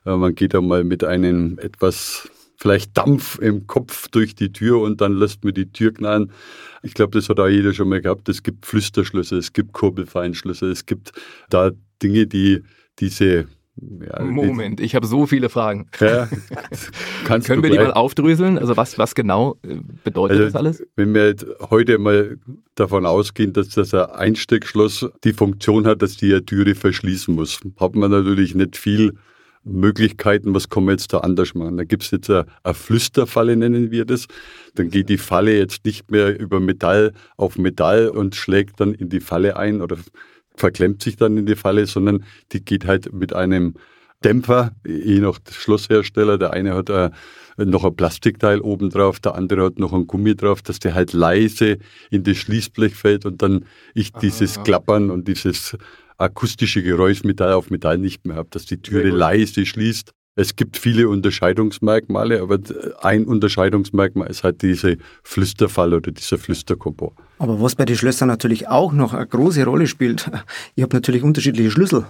äh, 0.05 0.17
man 0.17 0.35
geht 0.35 0.53
da 0.55 0.61
mal 0.61 0.83
mit 0.83 1.03
einem 1.03 1.57
etwas 1.59 2.29
vielleicht 2.57 2.97
Dampf 2.97 3.39
im 3.39 3.67
Kopf 3.67 4.07
durch 4.09 4.35
die 4.35 4.51
Tür 4.51 4.81
und 4.81 4.99
dann 4.99 5.13
lässt 5.13 5.43
man 5.45 5.53
die 5.53 5.71
Tür 5.71 5.93
knallen. 5.93 6.31
Ich 6.81 6.95
glaube, 6.95 7.17
das 7.17 7.29
hat 7.29 7.39
auch 7.39 7.47
jeder 7.47 7.73
schon 7.73 7.87
mal 7.87 8.01
gehabt. 8.01 8.27
Es 8.29 8.43
gibt 8.43 8.65
Flüsterschlüsse, 8.65 9.37
es 9.37 9.53
gibt 9.53 9.73
Kurbelfeinschlüsse, 9.73 10.69
es 10.69 10.85
gibt 10.85 11.13
da 11.49 11.71
Dinge, 12.01 12.25
die 12.27 12.63
diese 12.99 13.47
ja, 13.75 14.23
Moment, 14.23 14.79
ich 14.79 14.93
habe 14.93 15.07
so 15.07 15.25
viele 15.25 15.49
Fragen. 15.49 15.87
Ja, 15.99 16.29
Können 17.25 17.63
wir 17.63 17.71
die 17.71 17.77
mal 17.77 17.91
aufdröseln? 17.91 18.59
Also 18.59 18.77
was, 18.77 18.97
was 18.99 19.15
genau 19.15 19.57
äh, 19.63 19.77
bedeutet 20.03 20.37
also, 20.37 20.43
das 20.45 20.55
alles? 20.55 20.83
Wenn 20.95 21.13
wir 21.13 21.35
heute 21.71 21.97
mal 21.97 22.37
davon 22.75 23.05
ausgehen, 23.05 23.51
dass 23.53 23.69
das 23.69 23.93
ein 23.93 24.05
Einsteckschloss 24.11 25.07
die 25.23 25.33
Funktion 25.33 25.87
hat, 25.87 26.01
dass 26.03 26.17
die 26.17 26.39
Türe 26.41 26.75
verschließen 26.75 27.33
muss, 27.33 27.61
hat 27.79 27.95
man 27.95 28.11
natürlich 28.11 28.53
nicht 28.53 28.77
viel 28.77 29.13
Möglichkeiten, 29.63 30.53
was 30.53 30.69
kann 30.69 30.85
man 30.85 30.95
jetzt 30.95 31.13
da 31.13 31.19
anders 31.19 31.55
machen. 31.55 31.77
Da 31.77 31.83
gibt 31.83 32.03
es 32.03 32.11
jetzt 32.11 32.29
eine, 32.29 32.45
eine 32.63 32.73
Flüsterfalle, 32.73 33.55
nennen 33.55 33.91
wir 33.91 34.05
das. 34.05 34.27
Dann 34.75 34.89
geht 34.89 35.09
die 35.09 35.17
Falle 35.17 35.57
jetzt 35.57 35.85
nicht 35.85 36.11
mehr 36.11 36.39
über 36.39 36.59
Metall 36.59 37.13
auf 37.37 37.57
Metall 37.57 38.09
und 38.09 38.35
schlägt 38.35 38.79
dann 38.79 38.93
in 38.93 39.09
die 39.09 39.21
Falle 39.21 39.57
ein 39.57 39.81
oder 39.81 39.97
verklemmt 40.55 41.01
sich 41.01 41.15
dann 41.15 41.37
in 41.37 41.45
die 41.45 41.55
Falle, 41.55 41.85
sondern 41.85 42.23
die 42.51 42.63
geht 42.63 42.85
halt 42.85 43.13
mit 43.13 43.33
einem 43.33 43.75
Dämpfer, 44.23 44.71
je 44.85 45.19
nach 45.19 45.39
Schlosshersteller. 45.49 46.37
Der 46.37 46.53
eine 46.53 46.73
hat 46.75 46.89
äh, 46.89 47.11
noch 47.57 47.83
ein 47.83 47.95
Plastikteil 47.95 48.61
oben 48.61 48.89
drauf, 48.89 49.19
der 49.19 49.35
andere 49.35 49.65
hat 49.65 49.79
noch 49.79 49.93
ein 49.93 50.07
Gummi 50.07 50.35
drauf, 50.35 50.61
dass 50.61 50.79
der 50.79 50.93
halt 50.93 51.13
leise 51.13 51.77
in 52.09 52.23
das 52.23 52.37
Schließblech 52.37 52.95
fällt 52.95 53.25
und 53.25 53.41
dann 53.41 53.65
ich 53.93 54.11
dieses 54.13 54.57
Aha. 54.57 54.63
Klappern 54.63 55.11
und 55.11 55.27
dieses 55.27 55.77
akustische 56.17 56.83
Geräusch 56.83 57.23
Metall 57.23 57.53
auf 57.53 57.69
Metall 57.69 57.97
nicht 57.97 58.25
mehr 58.25 58.37
habe, 58.37 58.49
dass 58.51 58.65
die 58.65 58.81
Türe 58.81 59.09
leise 59.09 59.65
schließt. 59.65 60.13
Es 60.35 60.55
gibt 60.55 60.77
viele 60.77 61.09
Unterscheidungsmerkmale, 61.09 62.41
aber 62.41 62.57
ein 63.01 63.25
Unterscheidungsmerkmal 63.25 64.29
ist 64.29 64.43
halt 64.43 64.63
diese 64.63 64.97
Flüsterfall 65.21 65.93
oder 65.93 66.11
dieser 66.11 66.39
Flüsterkompo. 66.39 67.13
Aber 67.37 67.61
was 67.61 67.75
bei 67.75 67.85
den 67.85 67.95
Schlössern 67.95 68.29
natürlich 68.29 68.67
auch 68.67 68.93
noch 68.93 69.13
eine 69.13 69.27
große 69.27 69.63
Rolle 69.63 69.85
spielt, 69.85 70.31
ich 70.75 70.81
habe 70.81 70.95
natürlich 70.95 71.21
unterschiedliche 71.21 71.69
Schlüssel. 71.69 72.05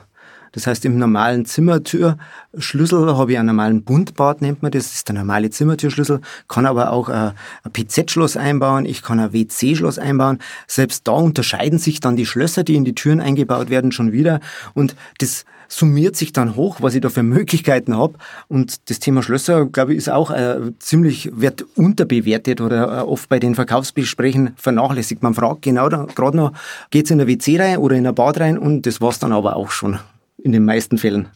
Das 0.54 0.68
heißt, 0.68 0.86
im 0.86 0.98
normalen 0.98 1.46
Zimmertürschlüssel 1.46 3.18
habe 3.18 3.34
ich 3.34 3.38
einen 3.38 3.48
normalen 3.48 3.84
Bundbad, 3.84 4.42
nennt 4.42 4.62
man 4.62 4.72
das. 4.72 4.86
Das 4.86 4.96
ist 4.96 5.10
der 5.10 5.16
normale 5.16 5.50
Zimmertürschlüssel. 5.50 6.22
Kann 6.48 6.66
aber 6.66 6.92
auch 6.92 7.10
ein, 7.10 7.34
PZ-Schloss 7.74 8.38
einbauen. 8.38 8.86
Ich 8.86 9.02
kann 9.02 9.20
ein 9.20 9.34
WC-Schloss 9.34 9.98
einbauen. 9.98 10.40
Selbst 10.68 11.08
da 11.08 11.14
unterscheiden 11.14 11.80
sich 11.80 12.00
dann 12.00 12.16
die 12.16 12.28
Schlösser, 12.28 12.64
die 12.64 12.76
in 12.76 12.86
die 12.86 12.96
Türen 12.96 13.20
eingebaut 13.20 13.70
werden, 13.70 13.92
schon 13.92 14.12
wieder. 14.12 14.40
Und 14.76 14.96
das 15.18 15.46
summiert 15.68 16.16
sich 16.16 16.34
dann 16.34 16.56
hoch, 16.56 16.78
was 16.82 16.94
ich 16.94 17.02
da 17.02 17.10
für 17.10 17.24
Möglichkeiten 17.24 17.98
habe. 17.98 18.14
Und 18.48 18.90
das 18.92 19.00
Thema 19.00 19.24
Schlösser, 19.24 19.66
glaube 19.66 19.94
ich, 19.94 19.98
ist 19.98 20.10
auch 20.10 20.30
äh, 20.30 20.60
ziemlich 20.78 21.32
wird 21.34 21.66
unterbewertet 21.76 22.62
oder 22.62 23.00
äh, 23.00 23.02
oft 23.02 23.28
bei 23.28 23.40
den 23.40 23.56
Verkaufsgesprächen 23.56 24.54
vernachlässigt. 24.56 25.24
Man 25.24 25.34
fragt 25.34 25.64
genau 25.64 25.90
gerade 25.90 26.38
noch, 26.38 26.54
geht's 26.92 27.10
in 27.10 27.18
der 27.18 27.28
WC 27.28 27.60
rein 27.60 27.78
oder 27.78 27.96
in 27.96 28.06
ein 28.06 28.14
Bad 28.14 28.40
rein 28.40 28.60
und 28.60 28.86
das 28.86 29.02
war's 29.02 29.18
dann 29.18 29.32
aber 29.32 29.56
auch 29.56 29.72
schon 29.72 29.98
in 30.38 30.52
den 30.52 30.66
meisten 30.66 30.98
Fällen. 30.98 31.30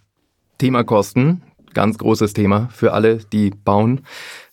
Thema 0.58 0.84
Kosten, 0.84 1.44
ganz 1.74 1.98
großes 1.98 2.34
Thema 2.34 2.70
für 2.74 2.94
alle, 2.94 3.18
die 3.18 3.52
bauen. 3.52 4.02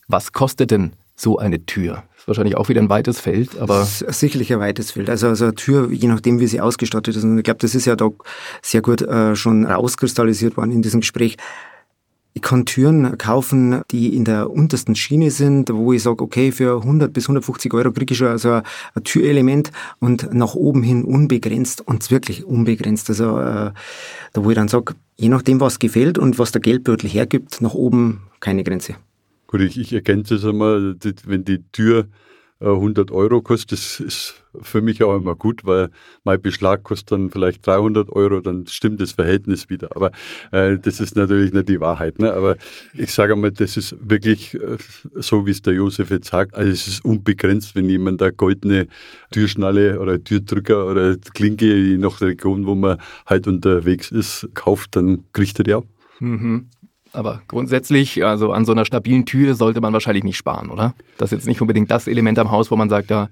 Was 0.08 0.32
kostet 0.32 0.70
denn 0.70 0.92
so 1.16 1.38
eine 1.38 1.64
Tür? 1.64 2.04
Ist 2.16 2.28
wahrscheinlich 2.28 2.56
auch 2.56 2.68
wieder 2.68 2.80
ein 2.80 2.88
weites 2.88 3.20
Feld, 3.20 3.58
aber. 3.58 3.84
sicherlich 3.84 4.52
ein 4.52 4.60
weites 4.60 4.92
Feld. 4.92 5.10
Also, 5.10 5.28
also 5.28 5.44
eine 5.44 5.54
Tür, 5.54 5.90
je 5.90 6.08
nachdem, 6.08 6.40
wie 6.40 6.46
sie 6.46 6.60
ausgestattet 6.60 7.16
ist. 7.16 7.24
Und 7.24 7.38
ich 7.38 7.44
glaube, 7.44 7.60
das 7.60 7.74
ist 7.74 7.84
ja 7.84 7.96
da 7.96 8.10
sehr 8.62 8.82
gut 8.82 9.02
äh, 9.02 9.36
schon 9.36 9.66
rauskristallisiert 9.66 10.56
worden 10.56 10.70
in 10.70 10.82
diesem 10.82 11.00
Gespräch. 11.00 11.36
Ich 12.36 12.42
kann 12.42 12.66
Türen 12.66 13.16
kaufen, 13.16 13.82
die 13.92 14.16
in 14.16 14.24
der 14.24 14.50
untersten 14.50 14.96
Schiene 14.96 15.30
sind, 15.30 15.70
wo 15.72 15.92
ich 15.92 16.02
sage, 16.02 16.22
okay, 16.22 16.50
für 16.50 16.78
100 16.82 17.12
bis 17.12 17.24
150 17.26 17.72
Euro 17.74 17.92
kriege 17.92 18.12
ich 18.12 18.18
schon 18.18 18.26
also 18.26 18.50
ein, 18.50 18.62
ein 18.94 19.04
Türelement 19.04 19.70
und 20.00 20.34
nach 20.34 20.56
oben 20.56 20.82
hin 20.82 21.04
unbegrenzt 21.04 21.86
und 21.86 22.10
wirklich 22.10 22.44
unbegrenzt. 22.44 23.08
Also 23.08 23.38
äh, 23.38 23.70
da 24.32 24.44
wo 24.44 24.50
ich 24.50 24.56
dann 24.56 24.66
sage, 24.66 24.94
je 25.16 25.28
nachdem, 25.28 25.60
was 25.60 25.78
gefällt 25.78 26.18
und 26.18 26.38
was 26.40 26.50
der 26.50 26.60
Geldbeutel 26.60 27.08
hergibt, 27.08 27.60
nach 27.60 27.74
oben 27.74 28.22
keine 28.40 28.64
Grenze. 28.64 28.96
Gut, 29.46 29.60
ich, 29.60 29.78
ich 29.78 29.92
ergänze 29.92 30.34
es 30.34 30.44
einmal, 30.44 30.96
wenn 31.26 31.44
die 31.44 31.62
Tür 31.70 32.08
100 32.60 33.10
äh, 33.10 33.14
Euro 33.14 33.42
kostet, 33.42 33.72
das 33.72 34.00
ist 34.00 34.44
für 34.60 34.80
mich 34.80 35.02
auch 35.02 35.16
immer 35.16 35.34
gut, 35.34 35.64
weil 35.64 35.90
mein 36.22 36.40
Beschlag 36.40 36.84
kostet 36.84 37.12
dann 37.12 37.30
vielleicht 37.30 37.66
300 37.66 38.10
Euro, 38.10 38.40
dann 38.40 38.66
stimmt 38.66 39.00
das 39.00 39.12
Verhältnis 39.12 39.68
wieder. 39.68 39.94
Aber 39.96 40.12
äh, 40.52 40.78
das 40.78 41.00
ist 41.00 41.16
natürlich 41.16 41.52
nicht 41.52 41.68
die 41.68 41.80
Wahrheit. 41.80 42.18
Ne? 42.18 42.32
Aber 42.32 42.56
ich 42.94 43.12
sage 43.12 43.34
mal, 43.36 43.50
das 43.50 43.76
ist 43.76 43.96
wirklich 44.00 44.54
äh, 44.54 44.76
so, 45.14 45.46
wie 45.46 45.50
es 45.50 45.62
der 45.62 45.74
Josef 45.74 46.10
jetzt 46.10 46.28
sagt. 46.28 46.54
Also 46.54 46.70
es 46.70 46.86
ist 46.86 47.04
unbegrenzt, 47.04 47.74
wenn 47.74 47.88
jemand 47.88 48.20
da 48.20 48.30
goldene 48.30 48.86
Türschnalle 49.32 50.00
oder 50.00 50.22
Türdrücker 50.22 50.86
oder 50.86 51.16
Klinke, 51.16 51.74
je 51.74 51.98
nach 51.98 52.20
Region, 52.20 52.66
wo 52.66 52.74
man 52.74 52.98
halt 53.26 53.46
unterwegs 53.46 54.10
ist, 54.10 54.48
kauft, 54.54 54.96
dann 54.96 55.24
kriegt 55.32 55.58
er 55.58 55.64
die 55.64 55.74
auch. 55.74 55.84
Mhm. 56.20 56.68
Aber 57.14 57.42
grundsätzlich, 57.46 58.24
also 58.24 58.52
an 58.52 58.64
so 58.64 58.72
einer 58.72 58.84
stabilen 58.84 59.24
Tür 59.24 59.54
sollte 59.54 59.80
man 59.80 59.92
wahrscheinlich 59.92 60.24
nicht 60.24 60.36
sparen, 60.36 60.70
oder? 60.70 60.94
Das 61.16 61.30
ist 61.30 61.38
jetzt 61.38 61.46
nicht 61.46 61.60
unbedingt 61.60 61.90
das 61.90 62.08
Element 62.08 62.38
am 62.38 62.50
Haus, 62.50 62.70
wo 62.70 62.76
man 62.76 62.88
sagt, 62.88 63.10
ja, 63.10 63.28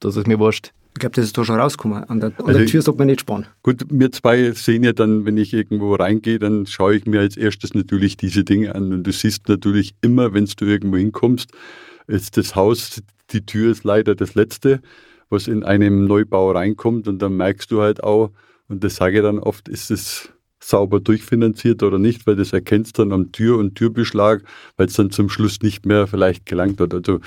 das 0.00 0.16
ist 0.16 0.26
mir 0.26 0.38
wurscht. 0.38 0.72
Ich 0.94 1.00
glaube, 1.00 1.14
das 1.14 1.26
ist 1.26 1.38
da 1.38 1.44
schon 1.44 1.60
rausgekommen. 1.60 2.02
An 2.04 2.18
der, 2.18 2.30
an 2.30 2.46
also 2.46 2.58
der 2.58 2.66
Tür 2.66 2.82
sollte 2.82 2.98
man 2.98 3.06
nicht 3.06 3.20
sparen. 3.20 3.46
Gut, 3.62 3.84
wir 3.88 4.10
zwei 4.10 4.50
sehen 4.50 4.82
ja 4.82 4.92
dann, 4.92 5.24
wenn 5.24 5.36
ich 5.36 5.54
irgendwo 5.54 5.94
reingehe, 5.94 6.40
dann 6.40 6.66
schaue 6.66 6.96
ich 6.96 7.06
mir 7.06 7.20
als 7.20 7.36
erstes 7.36 7.74
natürlich 7.74 8.16
diese 8.16 8.42
Dinge 8.42 8.74
an. 8.74 8.92
Und 8.92 9.04
du 9.04 9.12
siehst 9.12 9.48
natürlich 9.48 9.94
immer, 10.00 10.34
wenn 10.34 10.46
du 10.46 10.64
irgendwo 10.64 10.96
hinkommst, 10.96 11.52
ist 12.08 12.36
das 12.36 12.56
Haus, 12.56 13.00
die 13.30 13.46
Tür 13.46 13.70
ist 13.70 13.84
leider 13.84 14.16
das 14.16 14.34
Letzte, 14.34 14.80
was 15.28 15.46
in 15.46 15.62
einem 15.62 16.06
Neubau 16.06 16.50
reinkommt. 16.50 17.06
Und 17.06 17.22
dann 17.22 17.36
merkst 17.36 17.70
du 17.70 17.80
halt 17.80 18.02
auch, 18.02 18.32
und 18.68 18.82
das 18.82 18.96
sage 18.96 19.18
ich 19.18 19.22
dann 19.22 19.38
oft, 19.38 19.68
ist 19.68 19.92
es 19.92 20.30
sauber 20.62 21.00
durchfinanziert 21.00 21.82
oder 21.82 21.98
nicht, 21.98 22.26
weil 22.26 22.36
das 22.36 22.52
erkennst 22.52 22.98
dann 22.98 23.12
am 23.12 23.32
Tür- 23.32 23.58
und 23.58 23.74
Türbeschlag, 23.74 24.42
weil 24.76 24.86
es 24.86 24.94
dann 24.94 25.10
zum 25.10 25.28
Schluss 25.28 25.60
nicht 25.62 25.86
mehr 25.86 26.06
vielleicht 26.06 26.46
gelangt 26.46 26.80
hat. 26.80 26.92
Also 26.92 27.20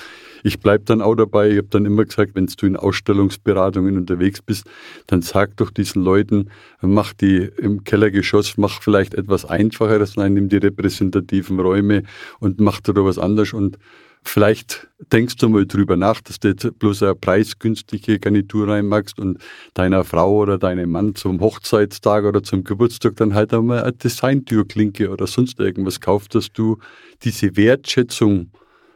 ich 0.44 0.60
bleibe 0.60 0.84
dann 0.86 1.02
auch 1.02 1.16
dabei, 1.16 1.50
ich 1.50 1.58
habe 1.58 1.68
dann 1.70 1.86
immer 1.86 2.06
gesagt, 2.06 2.36
wenn 2.36 2.46
du 2.46 2.66
in 2.66 2.78
Ausstellungsberatungen 2.78 3.98
unterwegs 3.98 4.42
bist, 4.42 4.70
dann 5.08 5.22
sag 5.22 5.58
doch 5.58 5.72
diesen 5.72 6.04
Leuten, 6.04 6.50
mach 6.82 7.14
die 7.14 7.50
im 7.58 7.84
Kellergeschoss, 7.84 8.58
mach 8.58 8.82
vielleicht 8.82 9.16
etwas 9.16 9.46
einfacheres, 9.46 10.16
nein, 10.16 10.36
nimm 10.36 10.50
die 10.50 10.58
repräsentativen 10.58 11.60
Räume 11.60 12.04
und 12.40 12.60
mach 12.60 12.82
da 12.82 12.94
was 12.96 13.18
anderes 13.18 13.54
und 13.54 13.78
Vielleicht 14.26 14.88
denkst 15.12 15.36
du 15.36 15.50
mal 15.50 15.66
drüber 15.66 15.98
nach, 15.98 16.22
dass 16.22 16.40
du 16.40 16.50
jetzt 16.50 16.80
bloß 16.80 17.04
eine 17.04 17.16
preisgünstige 17.16 18.20
Garnitur 18.20 18.68
reinmachst 18.70 19.20
und 19.20 19.38
deiner 19.74 20.04
Frau 20.04 20.38
oder 20.38 20.58
deinem 20.58 20.92
Mann 20.92 21.16
zum 21.16 21.40
Hochzeitstag 21.42 22.24
oder 22.24 22.42
zum 22.42 22.64
Geburtstag 22.64 23.18
dann 23.18 23.34
halt 23.34 23.54
einmal 23.54 23.84
eine 23.84 23.94
Designtürklinke 23.94 25.10
oder 25.10 25.28
sonst 25.28 25.60
irgendwas 25.60 26.00
kaufst, 26.00 26.36
dass 26.36 26.52
du 26.52 26.78
diese 27.24 27.56
Wertschätzung, 27.58 28.52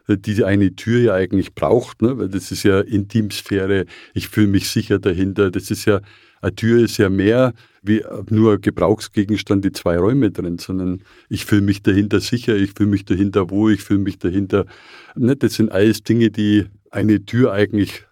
die 0.07 0.43
eine 0.43 0.75
Tür 0.75 1.01
ja 1.01 1.13
eigentlich 1.13 1.53
braucht, 1.53 2.01
ne? 2.01 2.17
weil 2.17 2.29
das 2.29 2.51
ist 2.51 2.63
ja 2.63 2.79
Intimsphäre, 2.79 3.85
ich 4.13 4.29
fühle 4.29 4.47
mich 4.47 4.69
sicher 4.69 4.99
dahinter, 4.99 5.51
das 5.51 5.69
ist 5.69 5.85
ja, 5.85 5.99
eine 6.41 6.55
Tür 6.55 6.83
ist 6.83 6.97
ja 6.97 7.09
mehr 7.09 7.53
wie 7.81 8.03
nur 8.29 8.59
Gebrauchsgegenstand, 8.59 9.63
die 9.63 9.71
zwei 9.71 9.97
Räume 9.97 10.31
drin, 10.31 10.57
sondern 10.57 11.01
ich 11.29 11.45
fühle 11.45 11.61
mich 11.61 11.83
dahinter 11.83 12.19
sicher, 12.19 12.55
ich 12.55 12.71
fühle 12.71 12.89
mich 12.89 13.05
dahinter 13.05 13.49
wohl, 13.49 13.73
ich 13.73 13.81
fühle 13.81 13.99
mich 13.99 14.19
dahinter. 14.19 14.65
Ne, 15.15 15.35
das 15.35 15.53
sind 15.53 15.71
alles 15.71 16.03
Dinge, 16.03 16.29
die 16.29 16.65
eine 16.91 17.25
Tür 17.25 17.53
eigentlich 17.53 18.06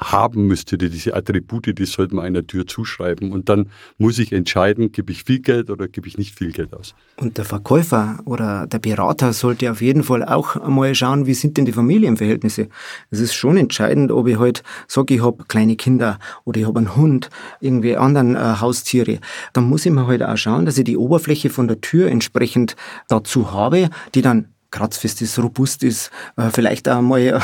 haben 0.00 0.46
müsste, 0.46 0.78
diese 0.78 1.14
Attribute, 1.14 1.78
die 1.78 1.84
sollte 1.84 2.14
man 2.14 2.24
einer 2.24 2.46
Tür 2.46 2.66
zuschreiben. 2.66 3.32
Und 3.32 3.48
dann 3.48 3.66
muss 3.98 4.18
ich 4.18 4.32
entscheiden, 4.32 4.92
gebe 4.92 5.12
ich 5.12 5.24
viel 5.24 5.40
Geld 5.40 5.70
oder 5.70 5.88
gebe 5.88 6.08
ich 6.08 6.16
nicht 6.16 6.36
viel 6.36 6.52
Geld 6.52 6.74
aus. 6.74 6.94
Und 7.16 7.38
der 7.38 7.44
Verkäufer 7.44 8.18
oder 8.24 8.66
der 8.66 8.78
Berater 8.78 9.32
sollte 9.32 9.70
auf 9.70 9.82
jeden 9.82 10.02
Fall 10.02 10.24
auch 10.24 10.56
einmal 10.56 10.94
schauen, 10.94 11.26
wie 11.26 11.34
sind 11.34 11.56
denn 11.56 11.66
die 11.66 11.72
Familienverhältnisse. 11.72 12.68
Es 13.10 13.20
ist 13.20 13.34
schon 13.34 13.56
entscheidend, 13.56 14.10
ob 14.10 14.26
ich 14.26 14.38
halt 14.38 14.62
sage, 14.88 15.14
ich 15.14 15.22
habe 15.22 15.44
kleine 15.44 15.76
Kinder 15.76 16.18
oder 16.44 16.60
ich 16.60 16.66
habe 16.66 16.78
einen 16.78 16.96
Hund, 16.96 17.28
irgendwie 17.60 17.96
anderen 17.96 18.36
äh, 18.36 18.56
Haustiere. 18.60 19.18
Dann 19.52 19.64
muss 19.64 19.84
ich 19.84 19.92
mir 19.92 20.06
halt 20.06 20.22
auch 20.22 20.36
schauen, 20.36 20.64
dass 20.64 20.78
ich 20.78 20.84
die 20.84 20.96
Oberfläche 20.96 21.50
von 21.50 21.68
der 21.68 21.80
Tür 21.80 22.08
entsprechend 22.10 22.76
dazu 23.08 23.52
habe, 23.52 23.90
die 24.14 24.22
dann 24.22 24.48
kratzfest 24.70 25.22
ist, 25.22 25.38
robust 25.38 25.82
ist, 25.82 26.10
äh, 26.36 26.50
vielleicht 26.52 26.88
auch 26.88 27.00
mal, 27.00 27.20
äh, 27.20 27.40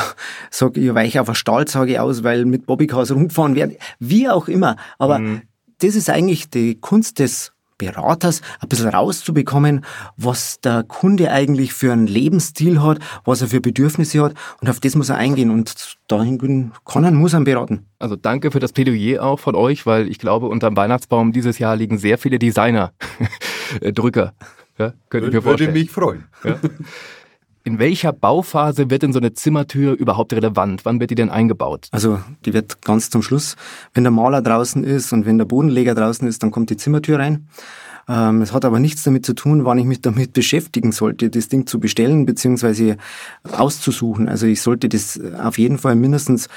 sag 0.49 0.77
ich, 0.77 0.93
weiche 0.93 1.21
auf 1.21 1.29
eine 1.29 1.35
Stahlzage 1.35 2.01
aus, 2.01 2.23
weil 2.23 2.45
mit 2.45 2.65
Bobbycars 2.65 3.11
rumgefahren 3.11 3.55
werden, 3.55 3.75
wie 3.99 4.29
auch 4.29 4.47
immer. 4.47 4.75
Aber 4.97 5.19
mhm. 5.19 5.41
das 5.79 5.95
ist 5.95 6.09
eigentlich 6.09 6.49
die 6.49 6.79
Kunst 6.79 7.19
des 7.19 7.51
Beraters, 7.77 8.41
ein 8.59 8.69
bisschen 8.69 8.89
rauszubekommen, 8.89 9.85
was 10.15 10.59
der 10.61 10.83
Kunde 10.83 11.31
eigentlich 11.31 11.73
für 11.73 11.93
einen 11.93 12.07
Lebensstil 12.07 12.81
hat, 12.81 12.99
was 13.23 13.41
er 13.41 13.49
für 13.49 13.61
Bedürfnisse 13.61 14.23
hat 14.23 14.33
und 14.61 14.69
auf 14.69 14.79
das 14.79 14.95
muss 14.95 15.09
er 15.09 15.17
eingehen 15.17 15.51
und 15.51 15.97
dahin 16.07 16.71
kann 16.85 17.03
er, 17.03 17.11
muss 17.11 17.33
er 17.33 17.41
beraten. 17.41 17.85
Also 17.99 18.15
danke 18.15 18.49
für 18.51 18.59
das 18.59 18.73
Plädoyer 18.73 19.23
auch 19.23 19.39
von 19.39 19.55
euch, 19.55 19.85
weil 19.85 20.07
ich 20.07 20.17
glaube, 20.17 20.47
unterm 20.47 20.75
Weihnachtsbaum 20.75 21.31
dieses 21.31 21.59
Jahr 21.59 21.75
liegen 21.75 21.97
sehr 21.97 22.17
viele 22.17 22.39
Designer-Drücker. 22.39 24.33
Ja, 24.79 24.93
könnte 25.09 25.29
ich 25.29 25.33
mir 25.33 25.41
vorstellen. 25.41 25.71
Würde 25.71 25.79
mich 25.79 25.89
freuen. 25.89 26.25
Ja. 26.43 26.59
In 27.67 27.79
welcher 27.79 28.13
Bauphase 28.13 28.89
wird 28.89 29.03
denn 29.03 29.11
so 29.11 29.19
eine 29.19 29.33
Zimmertür 29.33 29.91
überhaupt 29.91 30.31
relevant? 30.31 30.85
Wann 30.85 31.01
wird 31.01 31.11
die 31.11 31.15
denn 31.15 31.29
eingebaut? 31.29 31.89
Also 31.91 32.21
die 32.45 32.53
wird 32.53 32.81
ganz 32.81 33.09
zum 33.09 33.21
Schluss, 33.21 33.57
wenn 33.93 34.05
der 34.05 34.11
Maler 34.11 34.41
draußen 34.41 34.85
ist 34.85 35.11
und 35.11 35.25
wenn 35.25 35.37
der 35.37 35.43
Bodenleger 35.43 35.93
draußen 35.93 36.25
ist, 36.29 36.43
dann 36.43 36.51
kommt 36.51 36.69
die 36.69 36.77
Zimmertür 36.77 37.19
rein. 37.19 37.49
Ähm, 38.07 38.41
es 38.41 38.53
hat 38.53 38.63
aber 38.63 38.79
nichts 38.79 39.03
damit 39.03 39.25
zu 39.25 39.33
tun, 39.33 39.65
wann 39.65 39.79
ich 39.79 39.85
mich 39.85 39.99
damit 39.99 40.31
beschäftigen 40.31 40.93
sollte, 40.93 41.29
das 41.29 41.49
Ding 41.49 41.67
zu 41.67 41.81
bestellen 41.81 42.25
bzw. 42.25 42.95
auszusuchen. 43.51 44.29
Also 44.29 44.45
ich 44.45 44.61
sollte 44.61 44.87
das 44.87 45.19
auf 45.37 45.57
jeden 45.57 45.77
Fall 45.77 45.95
mindestens 45.95 46.47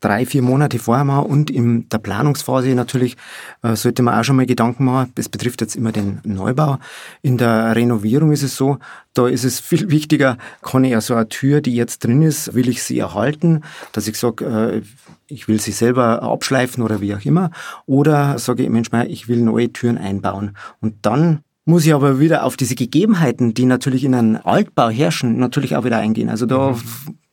drei, 0.00 0.26
vier 0.26 0.42
Monate 0.42 0.78
vorher 0.78 1.04
machen 1.04 1.26
und 1.26 1.50
in 1.50 1.88
der 1.88 1.98
Planungsphase 1.98 2.74
natürlich 2.74 3.16
äh, 3.62 3.74
sollte 3.74 4.02
man 4.02 4.18
auch 4.18 4.24
schon 4.24 4.36
mal 4.36 4.46
Gedanken 4.46 4.84
machen. 4.84 5.12
Das 5.14 5.28
betrifft 5.28 5.60
jetzt 5.60 5.76
immer 5.76 5.92
den 5.92 6.20
Neubau. 6.24 6.78
In 7.22 7.38
der 7.38 7.74
Renovierung 7.74 8.32
ist 8.32 8.42
es 8.42 8.56
so, 8.56 8.78
da 9.14 9.26
ist 9.26 9.44
es 9.44 9.60
viel 9.60 9.90
wichtiger, 9.90 10.36
kann 10.62 10.84
ich 10.84 10.92
ja 10.92 11.00
so 11.00 11.14
eine 11.14 11.28
Tür, 11.28 11.60
die 11.60 11.74
jetzt 11.74 12.04
drin 12.04 12.22
ist, 12.22 12.54
will 12.54 12.68
ich 12.68 12.82
sie 12.82 12.98
erhalten, 12.98 13.62
dass 13.92 14.06
ich 14.06 14.18
sage, 14.18 14.44
äh, 14.44 14.82
ich 15.26 15.48
will 15.48 15.60
sie 15.60 15.72
selber 15.72 16.22
abschleifen 16.22 16.82
oder 16.82 17.00
wie 17.00 17.14
auch 17.14 17.24
immer. 17.24 17.50
Oder 17.86 18.38
sage 18.38 18.62
ich, 18.62 18.68
Mensch, 18.68 18.88
ich 19.08 19.26
will 19.26 19.40
neue 19.40 19.72
Türen 19.72 19.96
einbauen. 19.96 20.56
Und 20.80 21.06
dann 21.06 21.40
muss 21.64 21.86
ich 21.86 21.94
aber 21.94 22.20
wieder 22.20 22.44
auf 22.44 22.58
diese 22.58 22.74
Gegebenheiten, 22.74 23.54
die 23.54 23.64
natürlich 23.64 24.04
in 24.04 24.14
einem 24.14 24.38
Altbau 24.44 24.90
herrschen, 24.90 25.38
natürlich 25.38 25.76
auch 25.76 25.84
wieder 25.84 25.96
eingehen. 25.96 26.28
Also 26.28 26.44
da 26.44 26.72
mhm 26.72 26.82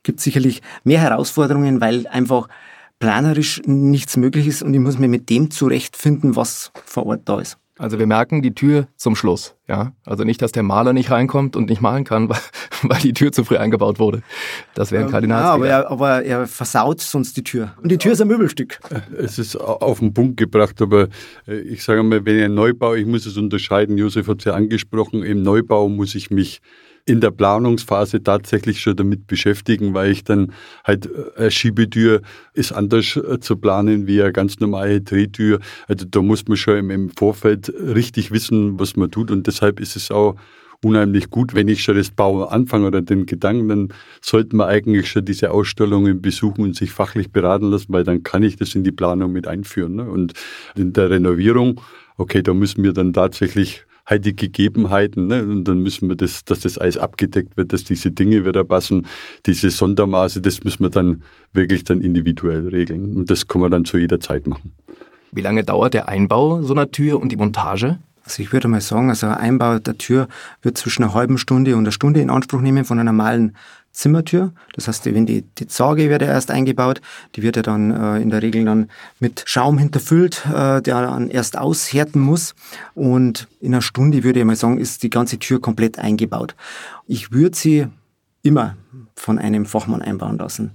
gibt 0.04 0.20
sicherlich 0.20 0.62
mehr 0.84 1.00
Herausforderungen, 1.00 1.82
weil 1.82 2.08
einfach 2.08 2.48
planerisch 3.00 3.62
nichts 3.66 4.16
möglich 4.16 4.48
ist 4.48 4.64
und 4.64 4.74
ich 4.74 4.80
muss 4.80 4.98
mir 4.98 5.08
mit 5.08 5.30
dem 5.30 5.52
zurechtfinden, 5.52 6.36
was 6.36 6.72
vor 6.86 7.08
Ort 7.08 7.22
da 7.26 7.40
ist. 7.40 7.58
Also 7.82 7.98
wir 7.98 8.06
merken 8.06 8.44
die 8.44 8.54
Tür 8.54 8.88
zum 8.96 9.16
Schluss, 9.16 9.56
ja. 9.68 9.94
Also 10.06 10.24
nicht, 10.24 10.40
dass 10.44 10.52
der 10.52 10.62
Maler 10.62 10.94
nicht 10.94 11.10
reinkommt 11.10 11.56
und 11.56 11.68
nicht 11.68 11.82
malen 11.82 12.04
kann, 12.04 12.30
weil, 12.30 12.38
weil 12.84 13.00
die 13.00 13.14
Tür 13.14 13.32
zu 13.32 13.44
früh 13.44 13.58
eingebaut 13.58 13.98
wurde. 13.98 14.22
Das 14.76 14.92
wäre 14.92 15.06
ein 15.06 15.10
Kardinalsfehler. 15.10 15.68
Ja, 15.68 15.90
aber 15.90 16.20
er, 16.20 16.22
aber 16.22 16.24
er 16.24 16.48
versaut 16.48 17.02
sonst 17.02 17.38
die 17.38 17.44
Tür. 17.44 17.74
Und 17.82 17.92
die 17.92 17.98
Tür 17.98 18.12
ist 18.12 18.22
ein 18.22 18.28
Möbelstück. 18.28 18.80
Es 19.18 19.40
ist 19.40 19.56
auf 19.56 19.98
den 19.98 20.14
Punkt 20.14 20.38
gebracht, 20.38 20.80
aber 20.80 21.08
äh, 21.48 21.60
ich 21.62 21.84
sage 21.84 22.04
mal, 22.04 22.24
wenn 22.24 22.38
ich 22.38 22.44
einen 22.44 22.54
Neubau, 22.54 22.94
ich 22.94 23.08
muss 23.08 23.26
es 23.26 23.36
unterscheiden, 23.36 23.98
Josef 23.98 24.28
hat 24.28 24.40
es 24.40 24.46
ja 24.46 24.54
angesprochen, 24.54 25.24
im 25.24 25.42
Neubau 25.42 25.90
muss 25.90 26.14
ich 26.14 26.30
mich 26.30 26.62
in 27.06 27.22
der 27.22 27.32
Planungsphase 27.32 28.24
tatsächlich 28.24 28.80
schon 28.82 28.96
damit 28.96 29.28
beschäftigen, 29.28 29.94
weil 29.94 30.12
ich 30.12 30.24
dann 30.24 30.54
halt 30.84 31.08
äh, 31.08 31.40
eine 31.40 31.52
Schiebetür 31.52 32.22
ist 32.54 32.72
anders 32.72 33.16
äh, 33.16 33.40
zu 33.40 33.58
planen 33.58 34.08
wie 34.08 34.22
eine 34.22 34.32
ganz 34.32 34.60
normale 34.60 35.02
Drehtür. 35.02 35.60
Also 35.88 36.06
da 36.10 36.22
muss 36.22 36.48
man 36.48 36.58
schon 36.58 36.90
im 36.90 37.10
Vorfeld 37.10 37.74
richtig 37.74 38.32
wissen, 38.32 38.80
was 38.80 38.96
man 38.96 39.12
tut 39.12 39.32
und 39.32 39.48
deshalb 39.48 39.80
ist 39.80 39.96
es 39.96 40.12
auch 40.12 40.36
unheimlich 40.84 41.30
gut, 41.30 41.54
wenn 41.54 41.68
ich 41.68 41.84
schon 41.84 41.96
das 41.96 42.12
Bau 42.12 42.46
anfange 42.46 42.88
oder 42.88 43.02
den 43.02 43.26
Gedanken, 43.26 43.70
dann 43.70 43.94
sollte 44.22 44.56
man 44.56 44.68
eigentlich 44.68 45.10
schon 45.10 45.26
diese 45.26 45.52
Ausstellungen 45.52 46.22
besuchen 46.22 46.64
und 46.64 46.76
sich 46.76 46.92
fachlich 46.92 47.32
beraten 47.32 47.70
lassen, 47.70 47.88
weil 47.90 48.04
dann 48.04 48.24
kann 48.24 48.44
ich 48.44 48.56
das 48.56 48.74
in 48.76 48.84
die 48.84 48.92
Planung 48.92 49.32
mit 49.32 49.48
einführen. 49.48 49.96
Ne? 49.96 50.10
Und 50.10 50.34
in 50.76 50.94
der 50.94 51.10
Renovierung, 51.10 51.80
okay, 52.18 52.42
da 52.42 52.54
müssen 52.54 52.84
wir 52.84 52.94
dann 52.94 53.14
tatsächlich 53.14 53.86
halt 54.12 54.26
die 54.26 54.36
Gegebenheiten. 54.36 55.28
Ne? 55.28 55.42
Und 55.42 55.64
dann 55.64 55.80
müssen 55.80 56.08
wir 56.10 56.16
das, 56.16 56.46
dass 56.46 56.60
das 56.60 56.78
alles 56.78 56.98
abgedeckt 56.98 57.58
wird, 57.58 57.74
dass 57.74 57.84
diese 57.84 58.12
Dinge 58.12 58.46
wieder 58.46 58.64
passen, 58.64 59.08
diese 59.48 59.72
Sondermaße, 59.72 60.42
das 60.42 60.64
müssen 60.64 60.84
wir 60.84 60.90
dann 60.90 61.24
wirklich 61.54 61.84
dann 61.84 62.02
individuell 62.02 62.68
regeln. 62.68 63.16
Und 63.16 63.32
das 63.32 63.48
kann 63.48 63.62
man 63.62 63.72
dann 63.72 63.86
zu 63.86 63.98
jeder 63.98 64.20
Zeit 64.20 64.46
machen. 64.46 64.74
Wie 65.32 65.42
lange 65.42 65.64
dauert 65.64 65.94
der 65.94 66.10
Einbau 66.10 66.62
so 66.62 66.74
einer 66.74 66.92
Tür 66.92 67.20
und 67.20 67.32
die 67.32 67.38
Montage? 67.38 68.00
Also 68.24 68.44
ich 68.44 68.54
würde 68.54 68.68
mal 68.68 68.82
sagen, 68.82 69.10
also 69.10 69.28
ein 69.28 69.34
Einbau 69.34 69.80
der 69.80 69.98
Tür 69.98 70.28
wird 70.62 70.78
zwischen 70.78 71.04
einer 71.04 71.14
halben 71.14 71.38
Stunde 71.38 71.76
und 71.76 71.84
einer 71.84 71.92
Stunde 71.92 72.22
in 72.22 72.30
Anspruch 72.30 72.62
nehmen 72.62 72.86
von 72.86 73.00
einer 73.00 73.12
normalen 73.12 73.56
Zimmertür. 73.92 74.54
Das 74.74 74.88
heißt, 74.88 75.06
wenn 75.06 75.26
die, 75.26 75.44
die 75.58 75.68
Zage 75.68 76.10
wird 76.10 76.22
ja 76.22 76.30
erst 76.30 76.52
eingebaut, 76.52 77.02
die 77.36 77.42
wird 77.42 77.58
ja 77.58 77.62
dann 77.62 77.92
äh, 77.92 78.22
in 78.22 78.30
der 78.30 78.42
Regel 78.42 78.66
dann 78.66 78.90
mit 79.20 79.44
Schaum 79.46 79.78
hinterfüllt, 79.78 80.46
äh, 80.46 80.82
der 80.82 81.02
dann 81.02 81.30
erst 81.30 81.58
aushärten 81.58 82.22
muss. 82.22 82.56
Und 82.96 83.48
in 83.60 83.74
einer 83.74 83.82
Stunde 83.82 84.24
würde 84.24 84.40
ich 84.40 84.46
mal 84.46 84.56
sagen, 84.56 84.78
ist 84.78 85.04
die 85.04 85.10
ganze 85.10 85.40
Tür 85.40 85.60
komplett 85.60 86.00
eingebaut. 86.00 86.56
Ich 87.08 87.32
würde 87.32 87.58
sie 87.58 87.88
immer 88.44 88.78
von 89.16 89.38
einem 89.38 89.66
Fachmann 89.66 90.02
einbauen 90.02 90.38
lassen. 90.38 90.72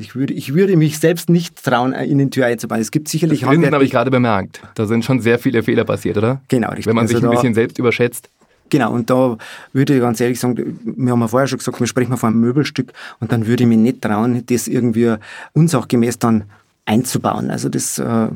Ich 0.00 0.14
würde, 0.14 0.32
ich 0.32 0.54
würde 0.54 0.76
mich 0.76 0.98
selbst 0.98 1.28
nicht 1.28 1.62
trauen, 1.62 1.92
äh, 1.92 2.04
in 2.04 2.18
den 2.18 2.30
Tür 2.30 2.46
einzubauen. 2.46 2.80
Es 2.80 2.90
gibt 2.90 3.08
sicherlich 3.08 3.40
Das 3.40 3.48
habe 3.48 3.84
ich 3.84 3.90
gerade 3.90 4.10
bemerkt. 4.10 4.62
Da 4.74 4.86
sind 4.86 5.04
schon 5.04 5.20
sehr 5.20 5.38
viele 5.38 5.62
Fehler 5.62 5.84
passiert, 5.84 6.16
oder? 6.16 6.40
Genau, 6.48 6.68
richtig. 6.68 6.86
Wenn 6.86 6.96
man 6.96 7.06
also 7.06 7.16
sich 7.16 7.24
ein 7.24 7.30
bisschen 7.30 7.54
selbst 7.54 7.78
überschätzt. 7.78 8.30
Genau, 8.70 8.92
und 8.92 9.10
da 9.10 9.36
würde 9.72 9.94
ich 9.94 10.00
ganz 10.00 10.20
ehrlich 10.20 10.40
sagen, 10.40 10.78
wir 10.84 11.12
haben 11.12 11.20
ja 11.20 11.28
vorher 11.28 11.46
schon 11.46 11.58
gesagt, 11.58 11.80
wir 11.80 11.86
sprechen 11.86 12.10
mal 12.10 12.16
von 12.16 12.30
einem 12.30 12.40
Möbelstück 12.40 12.92
und 13.20 13.32
dann 13.32 13.46
würde 13.46 13.64
ich 13.64 13.68
mich 13.68 13.78
nicht 13.78 14.02
trauen, 14.02 14.44
das 14.46 14.68
irgendwie 14.68 15.14
unsachgemäß 15.52 16.18
dann 16.18 16.44
einzubauen. 16.84 17.50
Also 17.50 17.68
das 17.68 17.98
äh, 17.98 18.28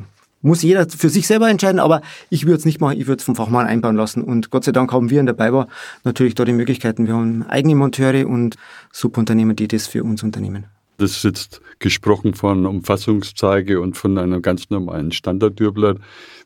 muss 0.42 0.62
jeder 0.62 0.88
für 0.88 1.08
sich 1.08 1.26
selber 1.26 1.48
entscheiden, 1.48 1.80
aber 1.80 2.02
ich 2.28 2.46
würde 2.46 2.58
es 2.58 2.64
nicht 2.64 2.80
machen, 2.80 2.98
ich 2.98 3.06
würde 3.06 3.20
es 3.20 3.24
vom 3.24 3.36
Fachmann 3.36 3.66
einbauen 3.66 3.96
lassen. 3.96 4.22
Und 4.22 4.50
Gott 4.50 4.64
sei 4.64 4.72
Dank 4.72 4.92
haben 4.92 5.08
wir 5.08 5.20
in 5.20 5.26
der 5.26 5.32
BayWa 5.32 5.68
natürlich 6.04 6.34
da 6.34 6.44
die 6.44 6.52
Möglichkeiten. 6.52 7.06
Wir 7.06 7.14
haben 7.14 7.44
eigene 7.48 7.76
Monteure 7.76 8.26
und 8.26 8.56
Subunternehmen, 8.92 9.56
die 9.56 9.68
das 9.68 9.86
für 9.86 10.02
uns 10.02 10.22
unternehmen. 10.22 10.66
Das 10.98 11.12
ist 11.12 11.24
jetzt 11.24 11.60
gesprochen 11.78 12.34
von 12.34 12.66
Umfassungszeige 12.66 13.80
und 13.80 13.96
von 13.96 14.18
einem 14.18 14.42
ganz 14.42 14.70
normalen 14.70 15.10
Standardtürblatt. 15.12 15.98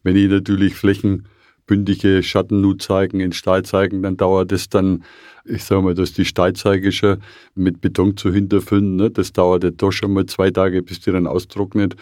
Wenn 0.02 0.16
ich 0.16 0.30
natürlich 0.30 0.74
Flächen 0.74 1.26
bündige 1.66 2.22
Schattennut 2.22 2.82
zeigen, 2.82 3.20
in 3.20 3.32
Stahl 3.32 3.64
zeigen, 3.64 4.02
dann 4.02 4.16
dauert 4.16 4.52
es 4.52 4.68
dann, 4.68 5.04
ich 5.44 5.64
sage 5.64 5.82
mal, 5.82 5.94
dass 5.94 6.12
die 6.12 6.24
Stahlzeige 6.24 6.92
schon 6.92 7.18
mit 7.54 7.80
Beton 7.80 8.16
zu 8.16 8.32
hinterfüllen, 8.32 8.96
ne? 8.96 9.10
das 9.10 9.32
dauert 9.32 9.64
ja 9.64 9.70
doch 9.70 9.92
schon 9.92 10.12
mal 10.12 10.26
zwei 10.26 10.50
Tage, 10.50 10.82
bis 10.82 11.00
die 11.00 11.12
dann 11.12 11.26
austrocknet. 11.26 11.96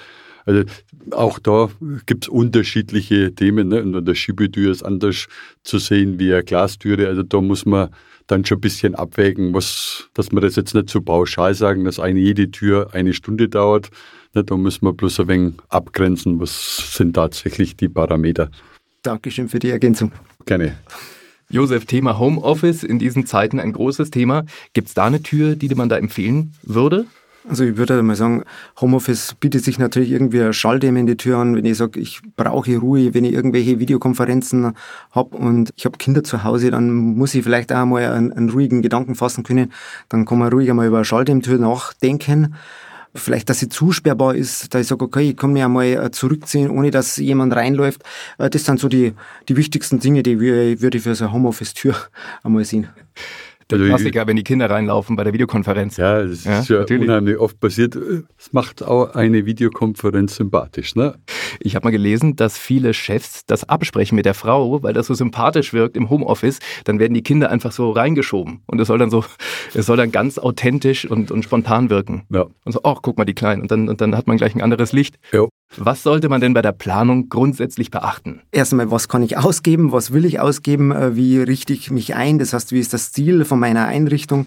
Also 0.46 0.64
auch 1.10 1.38
da 1.38 1.70
gibt 2.06 2.24
es 2.24 2.28
unterschiedliche 2.28 3.34
Themen. 3.34 3.68
Ne? 3.68 3.82
Und 3.82 4.04
der 4.04 4.14
Schiebetür 4.14 4.70
ist 4.70 4.82
anders 4.82 5.26
zu 5.62 5.78
sehen 5.78 6.18
wie 6.18 6.32
eine 6.32 6.44
Glastüre. 6.44 7.06
Also 7.06 7.22
da 7.22 7.40
muss 7.40 7.64
man 7.64 7.88
dann 8.26 8.44
schon 8.44 8.58
ein 8.58 8.60
bisschen 8.60 8.94
abwägen, 8.94 9.54
was, 9.54 10.08
dass 10.14 10.32
man 10.32 10.42
das 10.42 10.56
jetzt 10.56 10.74
nicht 10.74 10.90
so 10.90 11.00
pauschal 11.00 11.54
sagen, 11.54 11.84
dass 11.84 11.98
eine 11.98 12.20
jede 12.20 12.50
Tür 12.50 12.90
eine 12.92 13.12
Stunde 13.12 13.48
dauert. 13.48 13.90
Ne? 14.34 14.44
Da 14.44 14.56
müssen 14.56 14.84
wir 14.86 14.92
bloß 14.92 15.20
ein 15.20 15.28
wenig 15.28 15.54
abgrenzen, 15.68 16.40
was 16.40 16.94
sind 16.94 17.14
tatsächlich 17.14 17.76
die 17.76 17.88
Parameter. 17.88 18.50
Dankeschön 19.04 19.48
für 19.48 19.58
die 19.58 19.70
Ergänzung. 19.70 20.12
Gerne. 20.46 20.76
Josef, 21.50 21.84
Thema 21.84 22.18
Homeoffice 22.18 22.82
in 22.82 22.98
diesen 22.98 23.26
Zeiten 23.26 23.60
ein 23.60 23.72
großes 23.72 24.10
Thema. 24.10 24.44
Gibt 24.72 24.88
es 24.88 24.94
da 24.94 25.04
eine 25.04 25.22
Tür, 25.22 25.56
die 25.56 25.72
man 25.74 25.88
da 25.88 25.98
empfehlen 25.98 26.54
würde? 26.62 27.06
Also 27.46 27.64
ich 27.64 27.76
würde 27.76 28.02
mal 28.02 28.16
sagen, 28.16 28.44
Homeoffice 28.80 29.34
bietet 29.38 29.62
sich 29.62 29.78
natürlich 29.78 30.10
irgendwie 30.10 30.40
eine 30.40 30.54
Schalldämme 30.54 30.98
in 31.00 31.06
die 31.06 31.18
Tür 31.18 31.36
an, 31.36 31.54
wenn 31.54 31.66
ich 31.66 31.76
sage, 31.76 32.00
ich 32.00 32.22
brauche 32.36 32.78
Ruhe, 32.78 33.12
wenn 33.12 33.24
ich 33.24 33.34
irgendwelche 33.34 33.78
Videokonferenzen 33.78 34.72
habe 35.10 35.36
und 35.36 35.70
ich 35.76 35.84
habe 35.84 35.98
Kinder 35.98 36.24
zu 36.24 36.42
Hause, 36.42 36.70
dann 36.70 36.90
muss 36.90 37.34
ich 37.34 37.44
vielleicht 37.44 37.70
auch 37.70 37.84
mal 37.84 38.10
einen, 38.10 38.32
einen 38.32 38.48
ruhigen 38.48 38.80
Gedanken 38.80 39.14
fassen 39.14 39.44
können. 39.44 39.72
Dann 40.08 40.24
kann 40.24 40.38
man 40.38 40.50
ruhig 40.50 40.70
einmal 40.70 40.86
über 40.86 40.96
eine 40.96 41.04
Schalldämmtür 41.04 41.58
nachdenken 41.58 42.54
vielleicht, 43.14 43.48
dass 43.48 43.60
sie 43.60 43.68
zusperrbar 43.68 44.34
ist, 44.34 44.74
da 44.74 44.80
ich 44.80 44.86
sage, 44.86 45.04
okay, 45.04 45.30
ich 45.30 45.36
kann 45.36 45.52
mich 45.52 45.62
einmal 45.62 45.86
äh, 45.86 46.10
zurückziehen, 46.10 46.70
ohne 46.70 46.90
dass 46.90 47.16
jemand 47.16 47.54
reinläuft. 47.54 48.02
Äh, 48.38 48.50
das 48.50 48.64
sind 48.64 48.80
so 48.80 48.88
die, 48.88 49.14
die 49.48 49.56
wichtigsten 49.56 50.00
Dinge, 50.00 50.22
die 50.22 50.40
würde 50.40 50.98
ich 50.98 51.04
für 51.04 51.14
so 51.14 51.24
eine 51.24 51.32
Homeoffice-Tür 51.32 51.94
einmal 52.42 52.64
sehen. 52.64 52.88
Der 53.70 53.78
also 53.78 53.88
Klassiker, 53.88 54.26
wenn 54.26 54.36
die 54.36 54.44
Kinder 54.44 54.68
reinlaufen 54.68 55.16
bei 55.16 55.24
der 55.24 55.32
Videokonferenz. 55.32 55.96
Ja, 55.96 56.22
das 56.22 56.44
ja, 56.44 56.60
ist 56.60 56.68
ja 56.68 56.78
natürlich. 56.80 57.08
unheimlich 57.08 57.38
oft 57.38 57.58
passiert. 57.60 57.96
Es 57.96 58.52
macht 58.52 58.82
auch 58.82 59.14
eine 59.14 59.46
Videokonferenz 59.46 60.36
sympathisch. 60.36 60.94
Ne? 60.94 61.14
Ich 61.60 61.74
habe 61.74 61.86
mal 61.86 61.90
gelesen, 61.90 62.36
dass 62.36 62.58
viele 62.58 62.94
Chefs 62.94 63.46
das 63.46 63.68
absprechen 63.68 64.16
mit 64.16 64.26
der 64.26 64.34
Frau, 64.34 64.82
weil 64.82 64.92
das 64.92 65.06
so 65.06 65.14
sympathisch 65.14 65.72
wirkt 65.72 65.96
im 65.96 66.10
Homeoffice. 66.10 66.58
Dann 66.84 66.98
werden 66.98 67.14
die 67.14 67.22
Kinder 67.22 67.50
einfach 67.50 67.72
so 67.72 67.90
reingeschoben. 67.90 68.62
Und 68.66 68.80
es 68.80 68.88
soll 68.88 68.98
dann 68.98 69.10
so, 69.10 69.24
es 69.72 69.86
soll 69.86 69.96
dann 69.96 70.12
ganz 70.12 70.38
authentisch 70.38 71.04
und, 71.06 71.30
und 71.30 71.42
spontan 71.42 71.90
wirken. 71.90 72.24
Ja. 72.30 72.46
Und 72.64 72.72
so, 72.72 72.80
ach, 72.84 72.98
guck 73.02 73.18
mal, 73.18 73.24
die 73.24 73.34
Kleinen. 73.34 73.62
Und 73.62 73.70
dann, 73.70 73.88
und 73.88 74.00
dann 74.00 74.16
hat 74.16 74.26
man 74.26 74.36
gleich 74.36 74.54
ein 74.54 74.62
anderes 74.62 74.92
Licht. 74.92 75.16
Ja. 75.32 75.46
Was 75.76 76.02
sollte 76.02 76.28
man 76.28 76.40
denn 76.40 76.54
bei 76.54 76.62
der 76.62 76.72
Planung 76.72 77.28
grundsätzlich 77.28 77.90
beachten? 77.90 78.40
Erstmal, 78.52 78.90
was 78.90 79.08
kann 79.08 79.22
ich 79.22 79.36
ausgeben? 79.36 79.92
Was 79.92 80.12
will 80.12 80.24
ich 80.24 80.40
ausgeben? 80.40 80.92
Äh, 80.92 81.16
wie 81.16 81.38
richte 81.38 81.72
ich 81.72 81.90
mich 81.90 82.14
ein? 82.14 82.38
Das 82.38 82.52
heißt, 82.52 82.72
wie 82.72 82.80
ist 82.80 82.92
das 82.92 83.12
Ziel 83.12 83.44
von 83.44 83.58
meiner 83.58 83.86
Einrichtung? 83.86 84.46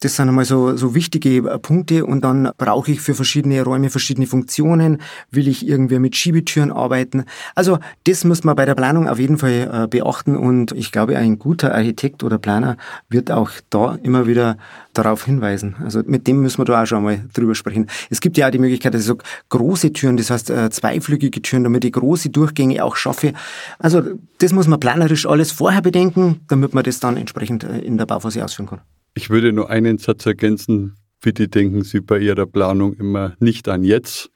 Das 0.00 0.16
sind 0.16 0.28
einmal 0.28 0.44
so, 0.44 0.76
so 0.76 0.94
wichtige 0.94 1.38
äh, 1.38 1.58
Punkte. 1.58 2.06
Und 2.06 2.22
dann 2.22 2.50
brauche 2.56 2.92
ich 2.92 3.00
für 3.00 3.14
verschiedene 3.14 3.62
Räume 3.62 3.90
verschiedene 3.90 4.26
Funktionen. 4.26 4.98
Will 5.30 5.48
ich 5.48 5.66
irgendwie 5.66 5.98
mit 5.98 6.16
Schiebetüren 6.16 6.70
arbeiten? 6.70 7.24
Also, 7.54 7.78
das 8.06 8.24
muss 8.24 8.44
man 8.44 8.56
bei 8.56 8.64
der 8.64 8.74
Planung 8.74 9.08
auf 9.08 9.18
jeden 9.18 9.38
Fall 9.38 9.84
äh, 9.84 9.86
beachten. 9.88 10.36
Und 10.36 10.72
ich 10.72 10.92
glaube, 10.92 11.16
ein 11.18 11.38
guter 11.38 11.74
Architekt 11.74 12.22
oder 12.22 12.38
Planer 12.38 12.76
wird 13.08 13.30
auch 13.30 13.50
da 13.70 13.96
immer 14.02 14.26
wieder 14.26 14.58
darauf 14.94 15.24
hinweisen. 15.24 15.76
Also, 15.82 16.02
mit 16.06 16.26
dem 16.26 16.42
müssen 16.42 16.58
wir 16.58 16.64
da 16.64 16.82
auch 16.82 16.86
schon 16.86 17.02
mal 17.02 17.24
drüber 17.32 17.54
sprechen. 17.54 17.86
Es 18.10 18.20
gibt 18.20 18.36
ja 18.36 18.46
auch 18.46 18.50
die 18.52 18.58
Möglichkeit, 18.58 18.94
dass 18.94 19.02
ich 19.02 19.08
sage, 19.08 19.24
große 19.48 19.92
Türen, 19.92 20.16
das 20.16 20.30
heißt, 20.30 20.50
zweiflügige 20.70 21.42
Türen, 21.42 21.64
damit 21.64 21.84
ich 21.84 21.92
große 21.92 22.30
Durchgänge 22.30 22.84
auch 22.84 22.96
schaffe. 22.96 23.32
Also 23.78 24.02
das 24.38 24.52
muss 24.52 24.66
man 24.66 24.80
planerisch 24.80 25.26
alles 25.26 25.52
vorher 25.52 25.82
bedenken, 25.82 26.40
damit 26.48 26.74
man 26.74 26.84
das 26.84 27.00
dann 27.00 27.16
entsprechend 27.16 27.64
äh, 27.64 27.78
in 27.78 27.98
der 27.98 28.06
Bauphase 28.06 28.44
ausführen 28.44 28.68
kann. 28.68 28.80
Ich 29.14 29.30
würde 29.30 29.52
nur 29.52 29.70
einen 29.70 29.98
Satz 29.98 30.26
ergänzen. 30.26 30.96
Bitte 31.20 31.48
denken 31.48 31.82
Sie 31.82 32.00
bei 32.00 32.18
Ihrer 32.18 32.46
Planung 32.46 32.94
immer 32.94 33.34
nicht 33.40 33.68
an 33.68 33.82
jetzt, 33.82 34.30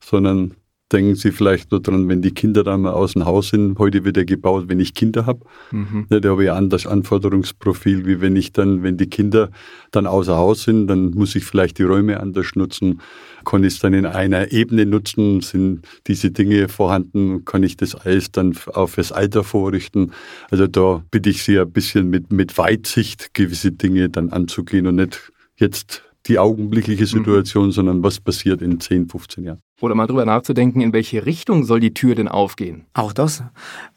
sondern 0.00 0.54
denken 0.94 1.16
Sie 1.16 1.32
vielleicht 1.32 1.72
nur 1.72 1.82
dran, 1.82 2.08
wenn 2.08 2.22
die 2.22 2.32
Kinder 2.32 2.62
dann 2.62 2.82
mal 2.82 2.92
aus 2.92 3.14
dem 3.14 3.24
Haus 3.24 3.48
sind. 3.48 3.78
Heute 3.78 4.04
wird 4.04 4.16
er 4.16 4.24
gebaut, 4.24 4.64
wenn 4.68 4.78
ich 4.78 4.94
Kinder 4.94 5.26
habe. 5.26 5.40
Mhm. 5.72 6.06
Da 6.08 6.28
habe 6.30 6.44
ich 6.44 6.50
ein 6.50 6.56
anderes 6.56 6.86
Anforderungsprofil, 6.86 8.06
wie 8.06 8.20
wenn 8.20 8.36
ich 8.36 8.52
dann, 8.52 8.82
wenn 8.84 8.96
die 8.96 9.08
Kinder 9.08 9.50
dann 9.90 10.06
außer 10.06 10.36
Haus 10.36 10.62
sind, 10.62 10.86
dann 10.86 11.10
muss 11.10 11.34
ich 11.34 11.44
vielleicht 11.44 11.78
die 11.78 11.82
Räume 11.82 12.20
anders 12.20 12.54
nutzen. 12.54 13.00
Kann 13.44 13.64
ich 13.64 13.74
es 13.74 13.80
dann 13.80 13.92
in 13.92 14.06
einer 14.06 14.52
Ebene 14.52 14.86
nutzen? 14.86 15.40
Sind 15.40 15.86
diese 16.06 16.30
Dinge 16.30 16.68
vorhanden? 16.68 17.44
Kann 17.44 17.64
ich 17.64 17.76
das 17.76 17.96
alles 17.96 18.30
dann 18.30 18.56
auch 18.72 18.88
fürs 18.88 19.10
Alter 19.10 19.42
vorrichten? 19.42 20.12
Also 20.50 20.68
da 20.68 21.02
bitte 21.10 21.30
ich 21.30 21.42
Sie 21.42 21.58
ein 21.58 21.70
bisschen 21.70 22.08
mit, 22.08 22.32
mit 22.32 22.56
Weitsicht 22.56 23.34
gewisse 23.34 23.72
Dinge 23.72 24.08
dann 24.10 24.30
anzugehen 24.30 24.86
und 24.86 24.94
nicht 24.94 25.32
jetzt 25.56 26.04
die 26.26 26.38
augenblickliche. 26.38 27.06
Situation, 27.06 27.66
mhm. 27.66 27.72
sondern 27.72 28.02
was 28.02 28.20
passiert 28.20 28.62
in 28.62 28.80
10, 28.80 29.08
15 29.08 29.44
Jahren. 29.44 29.63
Oder 29.80 29.96
mal 29.96 30.06
drüber 30.06 30.24
nachzudenken, 30.24 30.80
in 30.80 30.92
welche 30.92 31.26
Richtung 31.26 31.64
soll 31.64 31.80
die 31.80 31.92
Tür 31.92 32.14
denn 32.14 32.28
aufgehen? 32.28 32.86
Auch 32.94 33.12
das, 33.12 33.42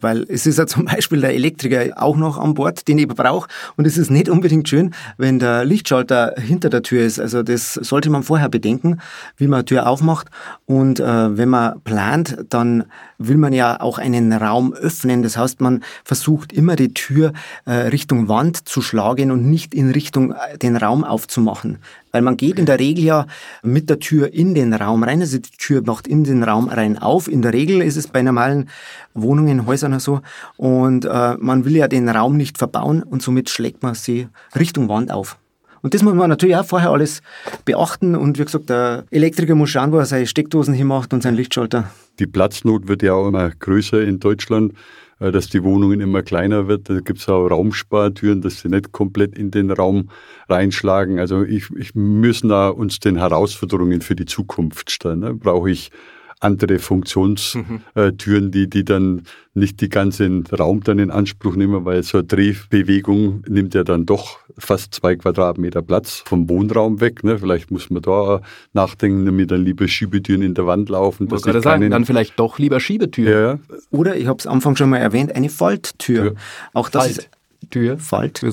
weil 0.02 0.26
es 0.28 0.48
ist 0.48 0.58
ja 0.58 0.66
zum 0.66 0.86
Beispiel 0.86 1.22
der 1.22 1.36
Elektriker 1.36 2.02
auch 2.02 2.18
noch 2.18 2.40
an 2.40 2.56
Bord, 2.56 2.88
den 2.88 2.98
ich 2.98 3.08
brauche. 3.08 3.48
Und 3.76 3.86
es 3.86 3.96
ist 3.96 4.10
nicht 4.10 4.28
unbedingt 4.28 4.68
schön, 4.68 4.96
wenn 5.18 5.38
der 5.38 5.66
Lichtschalter 5.66 6.34
hinter 6.40 6.70
der 6.70 6.82
Tür 6.82 7.04
ist. 7.04 7.20
Also 7.20 7.44
das 7.44 7.76
sollte 7.76 8.10
man 8.10 8.24
vorher 8.24 8.50
bedenken, 8.50 9.00
wie 9.38 9.46
man 9.46 9.60
eine 9.60 9.66
Tür 9.66 9.88
aufmacht. 9.88 10.30
Und 10.66 11.00
äh, 11.00 11.38
wenn 11.38 11.50
man 11.50 11.80
plant, 11.82 12.38
dann 12.50 12.86
will 13.20 13.38
man 13.38 13.54
ja 13.54 13.80
auch 13.80 14.00
einen 14.00 14.34
Raum 14.34 14.74
öffnen. 14.74 15.22
Das 15.22 15.38
heißt, 15.38 15.62
man 15.62 15.84
versucht 16.04 16.54
immer 16.54 16.76
die 16.76 16.94
Tür 16.94 17.34
äh, 17.66 17.72
Richtung 17.72 18.28
Wand 18.28 18.68
zu 18.68 18.82
schlagen 18.82 19.30
und 19.30 19.48
nicht 19.50 19.76
in 19.76 19.92
Richtung 19.92 20.32
äh, 20.32 20.58
den 20.58 20.76
Raum 20.76 21.04
aufzumachen. 21.04 21.78
Weil 22.12 22.22
man 22.22 22.38
geht 22.38 22.58
in 22.58 22.66
der 22.66 22.80
Regel 22.80 23.04
ja 23.04 23.28
mit 23.64 23.90
der 23.90 24.00
Tür 24.00 24.34
in 24.34 24.56
den 24.56 24.74
Raum 24.74 25.04
rein. 25.04 25.22
Also 25.22 25.38
die 25.38 25.50
Tür 25.58 25.82
macht 25.86 26.08
in 26.08 26.24
den 26.24 26.44
Raum 26.44 26.70
rein 26.70 26.98
auf. 26.98 27.28
In 27.28 27.42
der 27.42 27.54
Regel 27.54 27.82
ist 27.82 27.98
es 27.98 28.08
bei 28.08 28.22
normalen 28.22 28.70
Wohnungen, 29.14 29.66
Häusern 29.66 30.00
so. 30.00 30.22
Und 30.56 31.06
äh, 31.06 31.36
man 31.40 31.66
will 31.66 31.76
ja 31.76 31.88
den 31.88 32.10
Raum 32.10 32.38
nicht 32.38 32.58
verbauen 32.58 33.04
und 33.04 33.22
somit 33.22 33.50
schlägt 33.50 33.84
man 33.84 33.96
sie 33.96 34.28
Richtung 34.56 34.90
Wand 34.90 35.12
auf. 35.12 35.38
Und 35.82 35.94
das 35.94 36.04
muss 36.04 36.16
man 36.16 36.30
natürlich 36.30 36.56
auch 36.56 36.66
vorher 36.66 36.92
alles 36.92 37.22
beachten. 37.66 38.16
Und 38.16 38.40
wie 38.40 38.46
gesagt, 38.46 38.70
der 38.70 39.06
Elektriker 39.12 39.56
muss 39.56 39.70
schauen, 39.70 39.92
wo 39.92 39.98
er 39.98 40.06
seine 40.06 40.28
Steckdosen 40.28 40.74
hinmacht 40.74 41.14
und 41.14 41.24
seinen 41.24 41.36
Lichtschalter. 41.36 41.90
Die 42.20 42.28
Platznot 42.28 42.88
wird 42.88 43.04
ja 43.04 43.14
auch 43.14 43.28
immer 43.28 43.52
größer 43.52 44.02
in 44.02 44.20
Deutschland. 44.20 44.74
Äh, 45.20 45.32
dass 45.32 45.50
die 45.50 45.64
Wohnungen 45.64 46.00
immer 46.00 46.22
kleiner 46.22 46.68
wird. 46.68 46.90
Da 46.90 47.00
gibt 47.00 47.20
es 47.20 47.30
auch 47.30 47.48
Raumspartüren, 47.48 48.42
dass 48.42 48.62
sie 48.62 48.70
nicht 48.70 48.92
komplett 48.92 49.38
in 49.38 49.52
den 49.52 49.72
Raum 49.72 50.10
reinschlagen. 50.48 51.20
Also 51.20 51.44
ich, 51.44 51.70
ich 51.78 51.96
müssen 51.96 52.50
da 52.50 52.70
uns 52.70 53.00
den 53.00 53.18
Herausforderungen 53.18 54.02
für 54.02 54.16
die 54.16 54.26
Zukunft 54.26 54.92
stellen. 54.92 55.20
Ne? 55.20 55.34
Brauche 55.34 55.72
ich 55.72 55.92
andere 56.40 56.80
Funktionstüren, 56.80 57.82
mhm. 57.96 58.52
die, 58.52 58.70
die 58.70 58.86
dann 58.86 59.24
nicht 59.54 59.82
die 59.82 59.90
ganzen 59.90 60.46
Raum 60.48 60.84
dann 60.84 61.00
in 61.00 61.10
Anspruch 61.10 61.56
nehmen, 61.56 61.84
weil 61.84 62.04
so 62.04 62.20
eine 62.20 62.28
Drehbewegung 62.28 63.44
nimmt 63.48 63.74
ja 63.74 63.84
dann 63.84 64.06
doch 64.06 64.40
fast 64.58 64.94
zwei 64.94 65.16
Quadratmeter 65.16 65.82
Platz 65.82 66.24
vom 66.26 66.48
Wohnraum 66.48 67.02
weg. 67.02 67.24
Ne? 67.24 67.40
Vielleicht 67.40 67.72
muss 67.72 67.90
man 67.90 68.04
da 68.04 68.42
nachdenken, 68.74 69.26
damit 69.26 69.50
dann 69.50 69.66
lieber 69.66 69.88
Schiebetüren 69.88 70.44
in 70.44 70.54
der 70.54 70.68
Wand 70.68 70.90
laufen. 70.90 71.28
Dass 71.28 71.46
ich 71.46 71.62
sagen, 71.64 71.90
dann 71.90 72.06
vielleicht 72.06 72.40
doch 72.40 72.60
lieber 72.60 72.80
Schiebetüren. 72.80 73.60
Ja. 73.68 73.78
Oder, 73.90 74.16
ich 74.16 74.28
habe 74.28 74.38
es 74.38 74.46
am 74.46 74.58
Anfang 74.58 74.76
schon 74.76 74.90
mal 74.90 74.98
erwähnt, 74.98 75.36
eine 75.36 75.50
Falttür. 75.50 76.26
Ja. 76.26 76.32
Auch 76.74 76.90
das 76.90 77.06
Falt. 77.06 77.18
ist 77.18 77.30
Tür. 77.70 77.98
Falttür. 77.98 78.52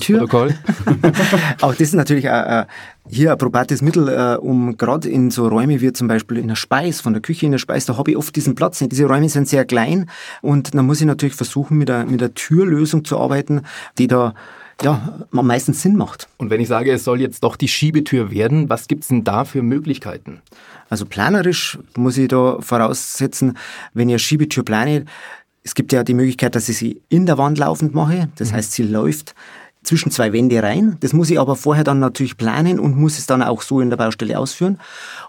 Auch 1.61 1.71
das 1.71 1.79
ist 1.79 1.93
natürlich 1.93 2.25
äh, 2.25 2.61
äh, 2.61 2.65
hier 3.07 3.31
ein 3.31 3.37
probates 3.37 3.81
Mittel, 3.81 4.09
äh, 4.09 4.37
um 4.37 4.77
gerade 4.77 5.09
in 5.09 5.31
so 5.31 5.47
Räume 5.47 5.79
wie 5.79 5.93
zum 5.93 6.07
Beispiel 6.07 6.37
in 6.37 6.47
der 6.47 6.55
Speis, 6.55 7.01
von 7.01 7.13
der 7.13 7.21
Küche 7.21 7.45
in 7.45 7.53
der 7.53 7.59
Speis, 7.59 7.85
da 7.85 7.97
habe 7.97 8.11
ich 8.11 8.17
oft 8.17 8.35
diesen 8.35 8.55
Platz 8.55 8.81
nicht. 8.81 8.91
Diese 8.91 9.05
Räume 9.05 9.29
sind 9.29 9.47
sehr 9.47 9.63
klein 9.65 10.09
und 10.41 10.75
dann 10.75 10.85
muss 10.85 10.99
ich 10.99 11.07
natürlich 11.07 11.35
versuchen, 11.35 11.77
mit 11.77 11.87
der, 11.87 12.05
mit 12.05 12.19
der 12.19 12.33
Türlösung 12.33 13.05
zu 13.05 13.17
arbeiten, 13.17 13.61
die 13.97 14.07
da 14.07 14.33
ja, 14.81 15.19
am 15.31 15.47
meisten 15.47 15.73
Sinn 15.73 15.95
macht. 15.95 16.27
Und 16.37 16.49
wenn 16.49 16.59
ich 16.59 16.67
sage, 16.67 16.91
es 16.91 17.03
soll 17.03 17.21
jetzt 17.21 17.43
doch 17.43 17.55
die 17.55 17.69
Schiebetür 17.69 18.31
werden, 18.31 18.69
was 18.69 18.87
gibt 18.87 19.03
es 19.03 19.07
denn 19.07 19.23
da 19.23 19.45
für 19.45 19.61
Möglichkeiten? 19.61 20.41
Also 20.89 21.05
planerisch 21.05 21.79
muss 21.95 22.17
ich 22.17 22.27
da 22.27 22.57
voraussetzen, 22.59 23.57
wenn 23.93 24.09
eine 24.09 24.19
Schiebetür 24.19 24.63
plane, 24.63 25.05
es 25.65 25.73
gibt 25.73 25.91
ja 25.91 26.03
die 26.03 26.13
Möglichkeit, 26.13 26.55
dass 26.55 26.69
ich 26.69 26.77
sie 26.77 27.01
in 27.09 27.25
der 27.25 27.39
Wand 27.39 27.57
laufend 27.57 27.95
mache. 27.95 28.29
Das 28.35 28.51
mhm. 28.51 28.55
heißt, 28.55 28.71
sie 28.71 28.83
läuft 28.83 29.33
zwischen 29.83 30.11
zwei 30.11 30.31
Wände 30.31 30.61
rein. 30.61 30.97
Das 30.99 31.11
muss 31.11 31.29
ich 31.29 31.39
aber 31.39 31.55
vorher 31.55 31.83
dann 31.83 31.99
natürlich 31.99 32.37
planen 32.37 32.79
und 32.79 32.95
muss 32.95 33.17
es 33.17 33.25
dann 33.25 33.41
auch 33.41 33.61
so 33.63 33.81
in 33.81 33.89
der 33.89 33.97
Baustelle 33.97 34.37
ausführen. 34.37 34.79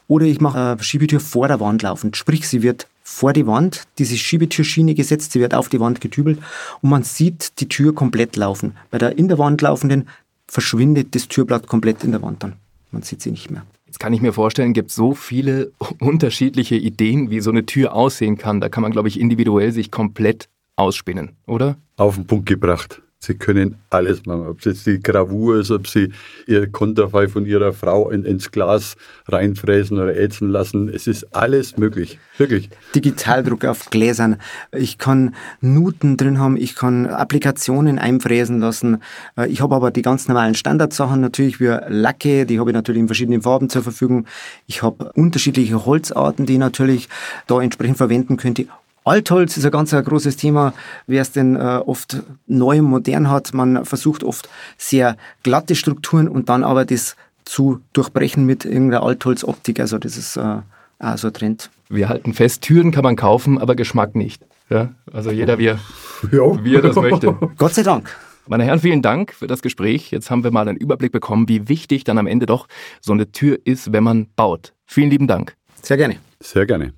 Oder 0.09 0.27
ich 0.27 0.41
mache 0.41 0.59
eine 0.59 0.83
Schiebetür 0.83 1.21
vor 1.21 1.49
der 1.49 1.59
Wand 1.59 1.83
laufend. 1.83 2.17
Sprich, 2.19 2.47
sie 2.47 2.63
wird 2.63 2.87
vor 3.03 3.33
die 3.33 3.47
Wand, 3.47 3.85
diese 3.99 4.17
Schiebetürschiene 4.17 4.95
gesetzt, 4.95 5.33
sie 5.33 5.41
wird 5.41 5.55
auf 5.55 5.71
die 5.71 5.81
Wand 5.81 6.01
getübelt 6.01 6.39
und 6.83 6.91
man 6.91 7.03
sieht 7.03 7.61
die 7.61 7.69
Tür 7.69 7.95
komplett 7.95 8.37
laufen. 8.37 8.77
Bei 8.91 8.99
der 8.99 9.17
in 9.17 9.29
der 9.29 9.39
Wand 9.39 9.63
laufenden 9.63 10.07
verschwindet 10.49 11.15
das 11.15 11.29
Türblatt 11.29 11.67
komplett 11.67 12.05
in 12.05 12.13
der 12.13 12.23
Wand 12.23 12.43
dann. 12.43 12.55
Man 12.91 13.03
sieht 13.03 13.23
sie 13.23 13.31
nicht 13.31 13.51
mehr. 13.51 13.65
Jetzt 13.97 14.03
kann 14.03 14.13
ich 14.13 14.21
mir 14.21 14.35
vorstellen, 14.35 14.75
gibt 14.75 14.91
so 14.91 15.15
viele 15.15 15.73
unterschiedliche 16.01 16.77
Ideen, 16.77 17.31
wie 17.31 17.41
so 17.41 17.49
eine 17.49 17.65
Tür 17.65 17.95
aussehen 17.95 18.37
kann. 18.37 18.61
Da 18.61 18.69
kann 18.69 18.83
man, 18.83 18.93
glaube 18.93 19.09
ich, 19.09 19.19
individuell 19.19 19.73
sich 19.73 19.91
komplett 19.91 20.51
ausspinnen, 20.77 21.39
oder? 21.47 21.79
Auf 21.97 22.17
den 22.17 22.27
Punkt 22.27 22.45
gebracht. 22.45 23.01
Sie 23.27 23.35
können 23.35 23.77
alles 23.91 24.25
machen. 24.25 24.47
Ob 24.47 24.61
es 24.61 24.65
jetzt 24.67 24.87
die 24.87 25.01
Gravur 25.01 25.59
ist, 25.59 25.71
ob 25.71 25.89
Sie 25.89 26.13
Ihr 26.47 26.71
Konterfei 26.71 27.27
von 27.27 27.45
Ihrer 27.45 27.73
Frau 27.73 28.11
in, 28.11 28.25
ins 28.25 28.53
Glas 28.53 28.97
reinfräsen 29.27 29.99
oder 29.99 30.17
ätzen 30.17 30.49
lassen. 30.49 30.89
Es 30.89 31.09
ist 31.09 31.35
alles 31.35 31.77
möglich. 31.77 32.19
Wirklich. 32.39 32.71
Digitaldruck 32.95 33.65
auf 33.65 33.91
Gläsern. 33.91 34.37
Ich 34.73 34.99
kann 34.99 35.35
Nuten 35.61 36.17
drin 36.17 36.39
haben. 36.39 36.57
Ich 36.57 36.77
kann 36.77 37.07
Applikationen 37.07 37.99
einfräsen 37.99 38.61
lassen. 38.61 39.03
Äh, 39.37 39.49
ich 39.49 39.61
habe 39.61 39.75
aber 39.75 39.91
die 39.91 40.03
ganz 40.03 40.29
normalen 40.29 40.55
Standardsachen 40.55 41.21
natürlich 41.21 41.59
wie 41.59 41.77
Lacke. 41.89 42.47
Die 42.47 42.61
habe 42.61 42.71
ich 42.71 42.75
natürlich 42.75 43.01
in 43.01 43.09
verschiedenen 43.09 43.43
Farben 43.43 43.69
zur 43.69 43.83
Verfügung. 43.83 44.27
Ich 44.67 44.83
habe 44.83 45.11
unterschiedliche 45.15 45.85
Holzarten, 45.85 46.47
die 46.47 46.55
ich 46.55 46.59
natürlich 46.59 47.09
da 47.49 47.61
entsprechend 47.61 47.97
verwenden 47.97 48.37
könnte. 48.37 48.67
Altholz 49.07 49.57
ist 49.57 49.65
ein 49.65 49.71
ganz 49.71 49.95
ein 49.95 50.05
großes 50.05 50.37
Thema, 50.37 50.75
wer 51.07 51.23
es 51.23 51.31
denn 51.31 51.55
äh, 51.55 51.59
oft 51.59 52.23
neu 52.49 52.81
und 52.81 52.87
modern 52.87 53.31
hat. 53.31 53.55
Man 53.55 53.85
versucht 53.85 54.25
oft 54.25 54.49
sehr 54.77 55.17
glatte 55.45 55.77
Strukturen 55.77 56.29
und 56.29 56.49
dann 56.49 56.65
aber 56.65 56.85
das 56.85 57.15
zu 57.45 57.81
durchbrechen 57.93 58.45
mit 58.45 58.65
irgendeiner 58.65 59.05
Altholzoptik. 59.05 59.79
Also 59.79 59.99
das 59.99 60.17
ist 60.17 60.37
äh, 60.37 60.59
auch 60.99 61.19
so 61.19 61.29
ein 61.29 61.33
Trend. 61.33 61.71
Wir 61.89 62.09
halten 62.09 62.35
fest, 62.35 62.63
Türen 62.63 62.91
kann 62.91 63.05
man 63.05 63.15
kaufen, 63.15 63.59
aber 63.59 63.77
Geschmack 63.77 64.17
nicht. 64.17 64.43
Ja? 64.71 64.93
Also 65.13 65.31
jeder, 65.31 65.59
wie 65.59 65.67
er, 65.67 65.79
ja. 66.33 66.65
wie 66.65 66.75
er 66.75 66.83
das 66.83 66.97
möchte. 66.97 67.33
Gott 67.59 67.75
sei 67.75 67.85
Dank. 67.85 68.11
Meine 68.49 68.65
Herren, 68.65 68.81
vielen 68.81 69.03
Dank 69.03 69.33
für 69.33 69.47
das 69.47 69.63
Gespräch. 69.63 70.11
Jetzt 70.11 70.33
haben 70.33 70.43
wir 70.43 70.51
mal 70.51 70.69
einen 70.69 70.77
Überblick 70.77 71.13
bekommen, 71.13 71.49
wie 71.49 71.69
wichtig 71.69 72.03
dann 72.03 72.19
am 72.19 72.27
Ende 72.27 72.47
doch 72.47 72.67
so 73.01 73.13
eine 73.13 73.31
Tür 73.31 73.59
ist, 73.65 73.93
wenn 73.93 74.03
man 74.03 74.27
baut. 74.35 74.73
Vielen 74.85 75.11
lieben 75.11 75.29
Dank. 75.29 75.55
Sehr 75.81 75.97
gerne. 75.97 76.17
Sehr 76.41 76.67
gerne. 76.67 76.93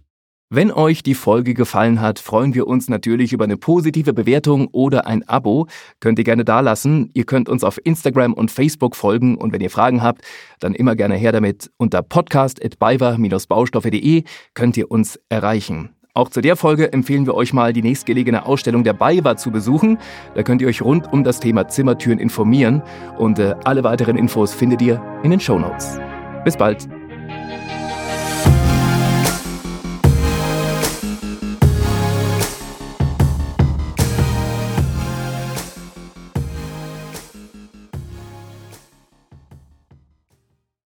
Wenn 0.50 0.72
euch 0.72 1.02
die 1.02 1.12
Folge 1.12 1.52
gefallen 1.52 2.00
hat, 2.00 2.18
freuen 2.18 2.54
wir 2.54 2.66
uns 2.66 2.88
natürlich 2.88 3.34
über 3.34 3.44
eine 3.44 3.58
positive 3.58 4.14
Bewertung 4.14 4.68
oder 4.72 5.06
ein 5.06 5.28
Abo. 5.28 5.66
Könnt 6.00 6.18
ihr 6.18 6.24
gerne 6.24 6.46
dalassen. 6.46 7.11
Ihr 7.12 7.24
könnt 7.24 7.50
uns 7.50 7.64
auf 7.64 7.78
Instagram 7.84 8.32
und 8.32 8.50
Facebook 8.50 8.96
folgen 8.96 9.37
und 9.37 9.52
wenn 9.52 9.61
ihr 9.61 9.68
Fragen 9.68 10.02
habt, 10.02 10.22
dann 10.58 10.74
immer 10.74 10.96
gerne 10.96 11.16
her 11.16 11.32
damit. 11.32 11.70
Unter 11.76 12.00
podcast.baiwa-baustoffe.de 12.00 14.24
könnt 14.54 14.78
ihr 14.78 14.90
uns 14.90 15.20
erreichen. 15.28 15.90
Auch 16.14 16.30
zu 16.30 16.40
der 16.40 16.56
Folge 16.56 16.94
empfehlen 16.94 17.26
wir 17.26 17.34
euch 17.34 17.52
mal 17.52 17.74
die 17.74 17.82
nächstgelegene 17.82 18.46
Ausstellung 18.46 18.84
der 18.84 18.94
BayWa 18.94 19.37
zu 19.37 19.50
besuchen. 19.50 19.98
Da 20.34 20.44
könnt 20.44 20.62
ihr 20.62 20.68
euch 20.68 20.80
rund 20.80 21.12
um 21.12 21.24
das 21.24 21.40
Thema 21.40 21.68
Zimmertüren 21.68 22.18
informieren 22.18 22.82
und 23.18 23.38
äh, 23.38 23.54
alle 23.64 23.84
weiteren 23.84 24.16
Infos 24.16 24.54
findet 24.54 24.80
ihr 24.80 25.02
in 25.22 25.30
den 25.30 25.40
Show 25.40 25.58
Notes. 25.58 26.00
Bis 26.42 26.56
bald. 26.56 26.88